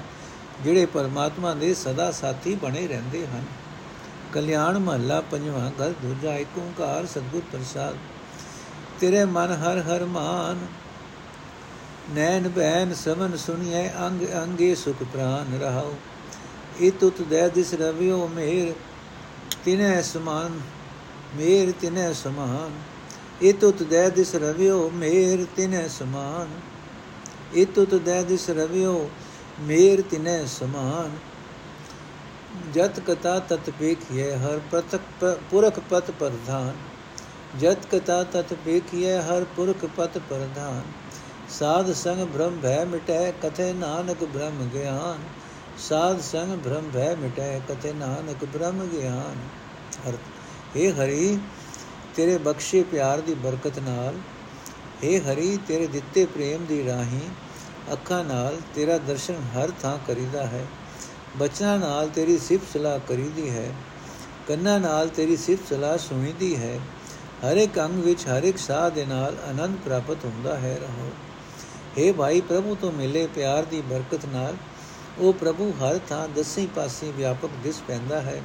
ਜਿਹੜੇ 0.65 0.87
ਪਰਮਾਤਮਾ 0.87 1.55
ਦੇ 1.55 1.75
ਸਦਾ 1.75 2.11
ਸਾਥੀ 2.11 2.55
ਬਣੇ 2.55 2.87
ਰਹਿੰਦੇ 2.87 3.27
ਹਨ। 3.27 3.45
ਕਲਿਆਣ 4.33 4.79
ਮਹੱਲਾ 4.79 5.21
ਪੰਜਵਾਂ 5.21 5.71
ਘਰ 5.71 5.91
ਦੂਜਾ 6.03 6.35
ਏਕ 6.35 6.59
ਓੰਕਾਰ 6.59 7.07
ਸਤਿਗੁਰ 7.07 7.43
ਪ੍ਰਸਾਦ। 7.53 7.97
ਤੇਰੇ 9.01 9.25
ਮਨ 9.25 9.53
ਹਰ 9.53 9.79
ਹਰ 9.79 10.05
ਮਾਨ, 10.05 10.59
ਨੈਣ 12.11 12.49
ਬੈਨ 12.49 12.95
ਸਮਨ 12.95 13.37
ਸੁਣੀਐ 13.37 13.89
ਅੰਗ 14.07 14.23
ਅੰਗੇ 14.43 14.75
ਸੁਖ 14.75 15.03
ਪ੍ਰਾਨ 15.03 15.59
ਰਹਾਉ। 15.61 15.95
ਇਤੁਤ 16.81 17.23
ਦੇ 17.23 17.49
ਦਿਸ 17.49 17.75
ਰਵਿਓ 17.75 18.29
ਮੇਰ, 18.29 18.73
ਤਿਨੈ 19.65 20.03
ਸਮਾਨ, 20.03 20.61
ਮੇਰ 21.37 21.73
ਤਿਨੈ 21.81 22.13
ਸਮਾਨ। 22.13 22.71
ਇਤੁਤ 23.43 23.83
ਦੇ 23.83 24.11
ਦਿਸ 24.11 24.35
ਰਵਿਓ 24.35 24.91
ਮੇਰ, 24.95 25.47
ਤਿਨੈ 25.57 25.89
ਸਮਾਨ। 25.89 26.49
ਇਤੁਤ 27.55 27.95
ਦੇ 27.95 28.23
ਦਿਸ 28.23 28.51
ਰਵਿਓ 28.51 29.11
ਮੇਰ 29.61 30.03
ਤਿਨੈ 30.03 30.45
ਸਮਾਨ। 30.45 31.11
ਜਤ 32.75 33.01
ਕਤਾ 33.01 33.39
ਤਤ 33.39 33.71
ਪੇਖਿਐ 33.71 34.37
ਹਰ 34.37 34.61
ਪ੍ਰਤਕ 34.71 35.39
ਪੁਰਖ 35.51 35.81
ਪਤ 35.91 36.11
ਪ੍ਰਧਾਨ। 36.11 36.73
ਜਤ 37.61 37.87
ਕਤਾ 37.87 38.23
ਤਤ 38.25 38.55
ਪੇਖਿਐ 38.55 39.21
ਹਰ 39.23 39.45
ਪੁਰਖ 39.45 39.85
ਪਤ 39.97 40.19
ਪ੍ਰਧਾਨ। 40.19 40.83
ਸਾਧ 41.49 41.93
ਸੰਗ 41.93 42.27
ਭ੍ਰਮ 42.27 42.59
ਭੈ 42.63 42.85
ਮਿਟੈ, 42.85 43.33
ਕਥੇ 43.43 43.73
ਨਾਨਕ 43.73 44.25
ਬ੍ਰਹਮ 44.25 44.69
ਗਿਆਨ। 44.75 45.19
ਸਾਧ 45.79 46.21
ਸੰਗ 46.21 46.59
ਭ੍ਰਮ 46.59 46.91
ਭੈ 46.95 47.15
ਮਿਟੈ, 47.17 47.61
ਕਥੇ 47.69 47.93
ਨਾਨਕ 47.93 48.45
ਬ੍ਰਹਮ 48.45 48.87
ਗਿਆਨ। 48.87 49.37
ਅਰਥ 50.09 50.77
हे 50.77 50.93
ਹਰੀ, 50.93 51.39
ਤੇਰੇ 52.17 52.39
ਬਖਸ਼ੇ 52.39 52.83
ਪਿਆਰ 52.83 53.21
ਦੀ 53.21 53.35
ਬਰਕਤ 53.35 53.79
ਨਾਲ 53.79 54.15
हे 55.05 55.21
ਹਰੀ, 55.23 55.59
ਤੇਰੇ 55.69 55.87
ਦਿੱਤੇ 55.87 56.27
ਪ੍ਰੇਮ 56.27 56.65
ਦੀ 56.65 56.87
ਰਾਹੀਂ 56.87 57.31
ਅੱਖਾਂ 57.93 58.25
ਨਾਲ 58.25 58.57
ਤੇਰਾ 58.75 58.99
ਦਰਸ਼ਨ 58.99 59.35
ਹਰ 59.35 59.73
ਥਾਂ 59.83 59.99
ਕਰੀਦਾ 60.07 60.47
ਹੈ। 60.47 60.67
ਬਚਨਾਂ 61.37 61.79
ਨਾਲ 61.79 62.09
ਤੇਰੀ 62.09 62.39
ਸਿਫਤ 62.39 62.73
ਸਲਾਹ 62.73 62.99
ਕਰੀਦੀ 62.99 63.51
ਹੈ। 63.51 63.75
ਕੰਨਾਂ 64.49 64.81
ਨਾਲ 64.81 65.09
ਤੇਰੀ 65.09 65.37
ਸਿਫਤ 65.37 65.69
ਸਲਾਹ 65.69 65.99
ਸੁਣੀਦੀ 65.99 66.57
ਹੈ। 66.57 66.81
ਹਰ 67.47 67.57
ਇੱਕ 67.57 67.81
ਅੰਗ 67.81 68.03
ਵਿੱਚ 68.03 68.27
ਹਰ 68.27 68.43
ਇੱਕ 68.43 68.59
ਸਾਹ 68.59 68.91
ਦੇ 68.91 69.05
ਨਾਲ 69.05 69.37
ਆਨੰਦ 69.49 69.77
ਪ੍ਰਾਪਤ 69.85 70.25
ਹੁੰਦਾ 70.25 70.59
ਹੈ। 70.59 70.79
ਰਹੋ। 70.81 71.11
हे 71.99 72.15
ਭਾਈ, 72.15 72.41
ਪ੍ਰਭੂ 72.41 72.77
ਤੋਂ 72.81 72.93
ਮਿਲੇ 72.93 73.27
ਪਿਆਰ 73.27 73.65
ਦੀ 73.65 73.81
ਬਰਕਤ 73.81 74.27
ਨਾਲ 74.27 74.57
ਉਹ 75.19 75.33
ਪ੍ਰਭੂ 75.33 75.71
ਹਰ 75.71 76.01
ਥਾਂ 76.09 76.29
ਦਸੇ 76.29 76.69
ਪਾਸੇ 76.77 77.13
ਵਿਆਪਕ 77.17 77.49
ਦਿਸ 77.63 77.83
ਪੈਂਦਾ 77.89 78.21
ਹੈ। 78.21 78.43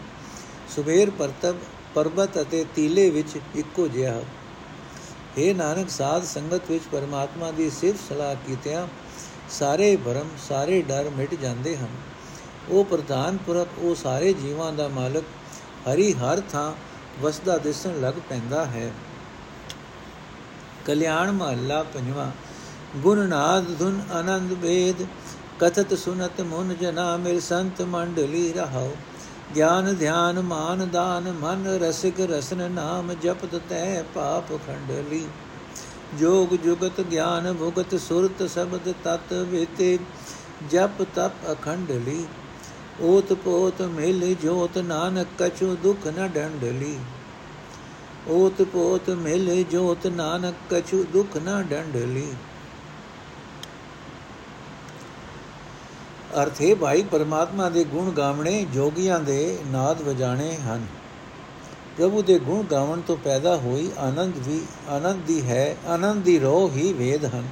ਸੁਬੇਰ 0.75 1.09
ਪਰਤਬ, 1.09 1.55
ਪਰਬਤ 1.95 2.41
ਅਤੇ 2.41 2.65
ਤੀਲੇ 2.75 3.09
ਵਿੱਚ 3.09 3.39
ਇੱਕੋ 3.55 3.87
ਜਿਹਾ। 3.87 4.19
हे 5.37 5.55
ਨਾਨਕ, 5.55 5.89
ਸਾਧ 5.89 6.23
ਸੰਗਤ 6.23 6.61
ਵਿੱਚ 6.69 6.83
ਪਰਮਾਤਮਾ 6.91 7.51
ਦੀ 7.51 7.69
ਸਿਫਤ 7.69 7.99
ਸਲਾਹ 8.09 8.35
ਕੀਤਿਆਂ 8.35 8.87
ਸਾਰੇ 9.49 9.95
ਭਰਮ, 9.95 10.29
ਸਾਰੇ 10.49 10.81
ਡਰ 10.81 11.09
ਮਿਟ 11.09 11.35
ਜਾਂਦੇ 11.35 11.77
ਹਨ। 11.77 11.87
ਉਹ 12.69 12.83
ਪ੍ਰਧਾਨ 12.85 13.37
ਪੁਰਖ, 13.37 13.67
ਉਹ 13.79 13.95
ਸਾਰੇ 13.95 14.33
ਜੀਵਾਂ 14.33 14.73
ਦਾ 14.73 14.87
ਮਾਲਕ, 14.87 15.23
ਹਰੀ 15.89 16.13
ਹਰ 16.13 16.41
ਥਾਂ 16.51 16.73
ਵਸਦਾ 17.21 17.57
ਦਿਸਣ 17.57 18.01
ਲੱਗ 18.01 18.13
ਪੈਂਦਾ 18.29 18.65
ਹੈ। 18.65 18.91
ਕਲਿਆਣ 20.85 21.31
ਮਹੱਲਾ 21.31 21.83
ਪੰਜਵਾਂ, 21.83 22.31
ਗੁਣ 22.97 23.27
ਨਾਦ 23.27 23.77
ਧੁਨ 23.79 24.01
ਆਨੰਦ 24.11 24.53
ਵੇਦ, 24.53 25.05
ਕਥਤ 25.59 25.93
ਸੁਨਤ 25.93 26.41
ਮਨ 26.41 26.75
ਜਨਾ 26.81 27.17
ਮਿਲ 27.17 27.41
ਸੰਤ 27.41 27.81
ਮੰਡਲੀ 27.81 28.53
ਰਹਾਉ। 28.53 28.91
ਗਿਆਨ 29.55 29.95
ਧਿਆਨ 29.95 30.41
ਮਾਨ 30.41 30.89
ਦਾਨ 30.89 31.31
ਮਨ 31.31 31.67
ਰਸਿਕ 31.67 32.19
ਰਸਨ 32.21 32.71
ਨਾਮ 32.71 33.13
ਜਪਤ 33.13 33.61
ਤੈ 33.69 34.03
ਪਾਪ 34.15 34.51
ਖੰਡਲੀ। 34.67 35.25
ਜੋਗ 36.13 36.55
ਜੁਗਤ 36.55 37.01
ਗਿਆਨ 37.01 37.53
ਭੁਗਤ 37.53 37.95
ਸੁਰਤ 37.95 38.43
ਸ਼ਬਦ 38.49 38.91
ਤਤ 39.03 39.33
ਵੇਤੇ, 39.51 39.97
ਜਪ 40.71 41.03
ਤਪ 41.15 41.51
ਅਖੰਡਲੀ 41.51 42.25
ਓਤ 43.01 43.33
ਪੋਤ 43.33 43.81
ਮਿਲ 43.81 44.33
ਜੋਤ 44.33 44.77
ਨਾਨਕ 44.77 45.27
ਕਛੂ 45.39 45.75
ਦੁਖ 45.75 46.07
ਨ 46.07 46.27
ਡੰਡਲੀ 46.27 46.97
ਓਤ 48.27 48.61
ਪੋਤ 48.63 49.09
ਮਿਲ 49.09 49.63
ਜੋਤ 49.63 50.07
ਨਾਨਕ 50.07 50.55
ਕਛੂ 50.69 51.03
ਦੁਖ 51.13 51.37
ਨ 51.37 51.63
ਡੰਡਲੀ 51.69 52.27
ਅਰਥ 56.41 56.61
ਹੈ 56.61 56.73
ਭਾਈ, 56.75 57.03
ਪਰਮਾਤਮਾ 57.03 57.69
ਦੇ 57.69 57.83
ਗੁਣ 57.83 58.11
ਗਾਵਣੇ 58.11 58.65
ਜੋਗੀਆਂ 58.73 59.19
ਦੇ 59.19 59.57
ਨਾਦ 59.67 60.01
ਵਜਾਣੇ 60.01 60.55
ਹਨ। 60.57 60.85
ਪ੍ਰਭੂ 61.97 62.21
ਦੇ 62.21 62.39
ਗੁਣ 62.39 62.63
ਗਾਵਣ 62.63 63.01
ਤੋਂ 63.01 63.17
ਪੈਦਾ 63.17 63.55
ਹੋਈ 63.57 63.89
ਆਨੰਦ 63.97 64.33
ਵੀ, 64.37 64.61
ਆਨੰਦ 64.89 65.25
ਦੀ 65.25 65.41
ਹੈ, 65.41 65.75
ਆਨੰਦ 65.87 66.23
ਦੀ 66.23 66.39
ਰੋਹ 66.39 66.69
ਹੀ 66.69 66.91
ਵੇਦ 66.93 67.25
ਹਨ। 67.25 67.47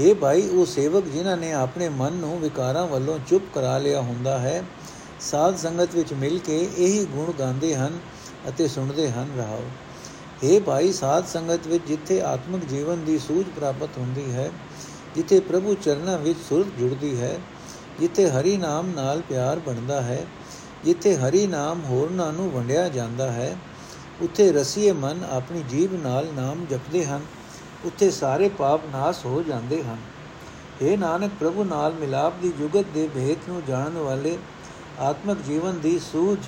ਇਹ 0.00 0.14
ਭਾਈ, 0.14 0.48
ਉਹ 0.48 0.66
ਸੇਵਕ 0.66 1.04
ਜਿਨ੍ਹਾਂ 1.04 1.36
ਨੇ 1.36 1.52
ਆਪਣੇ 1.52 1.88
ਮਨ 1.88 2.12
ਨੂੰ 2.12 2.38
ਵਿਕਾਰਾਂ 2.40 2.86
ਵੱਲੋਂ 2.86 3.18
ਚੁੱਪ 3.28 3.42
ਕਰਾ 3.54 3.78
ਲਿਆ 3.78 4.00
ਹੁੰਦਾ 4.00 4.38
ਹੈ, 4.38 4.62
ਸਾਧ 5.20 5.56
ਸੰਗਤ 5.56 5.94
ਵਿੱਚ 5.94 6.12
ਮਿਲ 6.12 6.38
ਕੇ 6.38 6.58
ਇਹੀ 6.78 7.04
ਗੁਣ 7.04 7.32
ਗਾਉਂਦੇ 7.38 7.74
ਹਨ 7.74 7.98
ਅਤੇ 8.48 8.68
ਸੁਣਦੇ 8.68 9.10
ਹਨ 9.10 9.30
ਰਹਾਓ। 9.36 9.62
ਇਹ 10.42 10.60
ਭਾਈ, 10.60 10.92
ਸਾਧ 10.92 11.26
ਸੰਗਤ 11.26 11.66
ਵਿੱਚ 11.66 11.86
ਜਿੱਥੇ 11.88 12.20
ਆਤਮਿਕ 12.20 12.64
ਜੀਵਨ 12.64 13.04
ਦੀ 13.04 13.18
ਸੂਝ 13.18 13.44
ਪ੍ਰਾਪਤ 13.56 13.98
ਹੁੰਦੀ 13.98 14.32
ਹੈ, 14.32 14.50
ਜਿੱਥੇ 15.14 15.40
ਪ੍ਰਭੂ 15.40 15.74
ਚਰਨਾਂ 15.74 16.18
ਵਿੱਚ 16.18 16.38
ਸੁਰਤ 16.48 16.78
ਜੁੜਦੀ 16.78 17.20
ਹੈ, 17.20 17.38
ਜਿੱਥੇ 18.00 18.30
ਹਰੀ 18.30 18.56
ਨਾਮ 18.56 18.90
ਨਾਲ 18.90 19.22
ਪਿਆਰ 19.28 19.58
ਬਣਦਾ 19.58 20.00
ਹੈ 20.02 20.24
ਜਿੱਥੇ 20.86 21.16
ਹਰੀ 21.16 21.46
ਨਾਮ 21.46 21.84
ਹੋਰਨਾਂ 21.84 22.32
ਨੂੰ 22.32 22.50
ਵੰਡਿਆ 22.50 22.88
ਜਾਂਦਾ 22.88 23.30
ਹੈ, 23.32 23.56
ਉੱਥੇ 24.22 24.50
ਰਸੀਏ 24.52 24.92
ਮਨ 24.94 25.24
ਆਪਣੀ 25.30 25.62
ਜੀਬ 25.62 25.94
ਨਾਲ 26.02 26.26
ਨਾਮ 26.34 26.64
ਜਪਦੇ 26.66 27.04
ਹਨ, 27.04 27.22
ਉੱਥੇ 27.84 28.10
ਸਾਰੇ 28.10 28.48
ਪਾਪ 28.48 28.84
ਨਾਸ 28.92 29.24
ਹੋ 29.26 29.42
ਜਾਂਦੇ 29.42 29.82
ਹਨ। 29.82 29.96
हे 30.82 30.96
ਨਾਨਕ, 30.98 31.30
ਪ੍ਰਭੂ 31.40 31.64
ਨਾਲ 31.64 31.94
ਮਿਲਾਪ 31.94 32.40
ਦੀ 32.42 32.52
ਜੁਗਤ 32.58 32.92
ਦੇ 32.94 33.06
ਭੇਤ 33.14 33.48
ਨੂੰ 33.48 33.62
ਜਾਣਨ 33.68 33.98
ਵਾਲੇ 33.98 34.36
ਆਤਮਿਕ 35.00 35.38
ਜੀਵਨ 35.46 35.78
ਦੀ 35.80 35.98
ਸੂਝ 36.02 36.38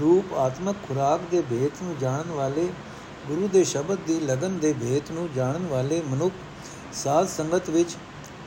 ਰੂਪ 0.00 0.34
ਆਤਮਿਕ 0.38 0.76
ਖੁਰਾਕ 0.88 1.20
ਦੇ 1.30 1.40
ਭੇਤ 1.40 1.82
ਨੂੰ 1.82 1.96
ਜਾਣਨ 2.00 2.30
ਵਾਲੇ, 2.30 2.68
ਗੁਰੂ 3.28 3.48
ਦੇ 3.48 3.64
ਸ਼ਬਦ 3.64 3.98
ਦੀ 4.06 4.18
ਲਗਨ 4.20 4.58
ਦੇ 4.58 4.72
ਭੇਤ 4.72 5.10
ਨੂੰ 5.10 5.28
ਜਾਣਨ 5.36 5.66
ਵਾਲੇ 5.66 6.02
ਮਨੁੱਖ 6.10 6.32
ਸਾਧ 6.94 7.28
ਸੰਗਤ 7.28 7.70
ਵਿੱਚ 7.70 7.96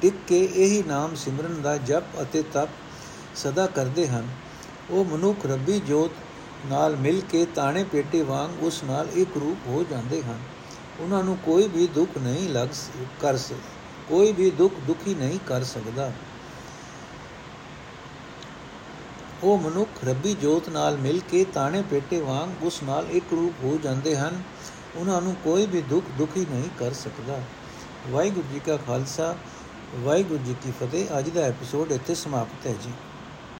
ਟਿਕ 0.01 0.13
ਕੇ 0.27 0.39
ਇਹੀ 0.45 0.83
ਨਾਮ 0.87 1.15
ਸਿਮਰਨ 1.15 1.61
ਦਾ 1.61 1.75
ਜਪ 1.77 2.21
ਅਤੇ 2.21 2.43
ਤਪ 2.53 2.69
ਸਦਾ 3.35 3.65
ਕਰਦੇ 3.67 4.07
ਹਨ। 4.07 4.27
ਉਹ 4.91 5.05
ਮਨੁੱਖ 5.05 5.45
ਰੱਬੀ 5.45 5.79
ਜੋਤ 5.79 6.11
ਨਾਲ 6.65 6.95
ਮਿਲ 6.95 7.21
ਕੇ 7.21 7.45
ਤਾਣੇ 7.45 7.83
ਪੇਟੇ 7.83 8.21
ਵਾਂਗ 8.21 8.63
ਉਸ 8.63 8.83
ਨਾਲ 8.83 9.07
ਇੱਕ 9.13 9.37
ਰੂਪ 9.37 9.67
ਹੋ 9.67 9.85
ਜਾਂਦੇ 9.89 10.23
ਹਨ। 10.23 10.39
ਉਹਨਾਂ 10.99 11.23
ਨੂੰ 11.23 11.37
ਕੋਈ 11.37 11.67
ਵੀ 11.67 11.87
ਦੁੱਖ 11.87 12.17
ਨਹੀਂ 12.17 12.49
ਲੱਗ 12.49 12.67
ਕਰ 13.21 13.37
ਕੋਈ 14.07 14.31
ਵੀ 14.31 14.51
ਦੁੱਖ 14.51 14.73
ਦੁਖੀ 14.87 15.15
ਨਹੀਂ 15.15 15.39
ਕਰ 15.47 15.63
ਸਕਦਾ। 15.63 16.11
ਉਹ 19.43 19.57
ਮਨੁੱਖ 19.57 19.89
ਰੱਬੀ 20.05 20.33
ਜੋਤ 20.33 20.69
ਨਾਲ 20.69 20.97
ਮਿਲ 20.97 21.19
ਕੇ 21.19 21.45
ਤਾਣੇ 21.45 21.81
ਪੇਟੇ 21.81 22.21
ਵਾਂਗ 22.21 22.63
ਉਸ 22.63 22.83
ਨਾਲ 22.83 23.07
ਇੱਕ 23.11 23.25
ਰੂਪ 23.31 23.63
ਹੋ 23.63 23.79
ਜਾਂਦੇ 23.83 24.17
ਹਨ। 24.17 24.43
ਉਹਨਾਂ 24.95 25.21
ਨੂੰ 25.21 25.35
ਕੋਈ 25.43 25.65
ਵੀ 25.65 25.81
ਦੁੱਖ 25.81 26.05
ਦੁਖੀ 26.17 26.45
ਨਹੀਂ 26.49 26.69
ਕਰ 26.79 26.93
ਸਕਦਾ। 26.93 27.41
ਵਾਹਿਗੁਰੂ 28.09 28.53
ਜੀ 28.53 28.59
ਕਾ 28.59 28.77
ਖਾਲਸਾ, 28.77 29.35
ਵਾਹਿਗੁਰੂ 29.95 30.43
ਜੀ 30.43 30.55
ਕੀ 30.63 30.71
ਫਤਿਹ। 30.71 31.19
ਅੱਜ 31.19 31.29
ਦਾ 31.29 31.41
ਐਪੀਸੋਡ 31.41 31.91
ਇੱਥੇ 31.91 32.15
ਸਮਾਪਤ 32.15 32.67
ਹੈ 32.67 32.73
ਜੀ। 32.73 32.91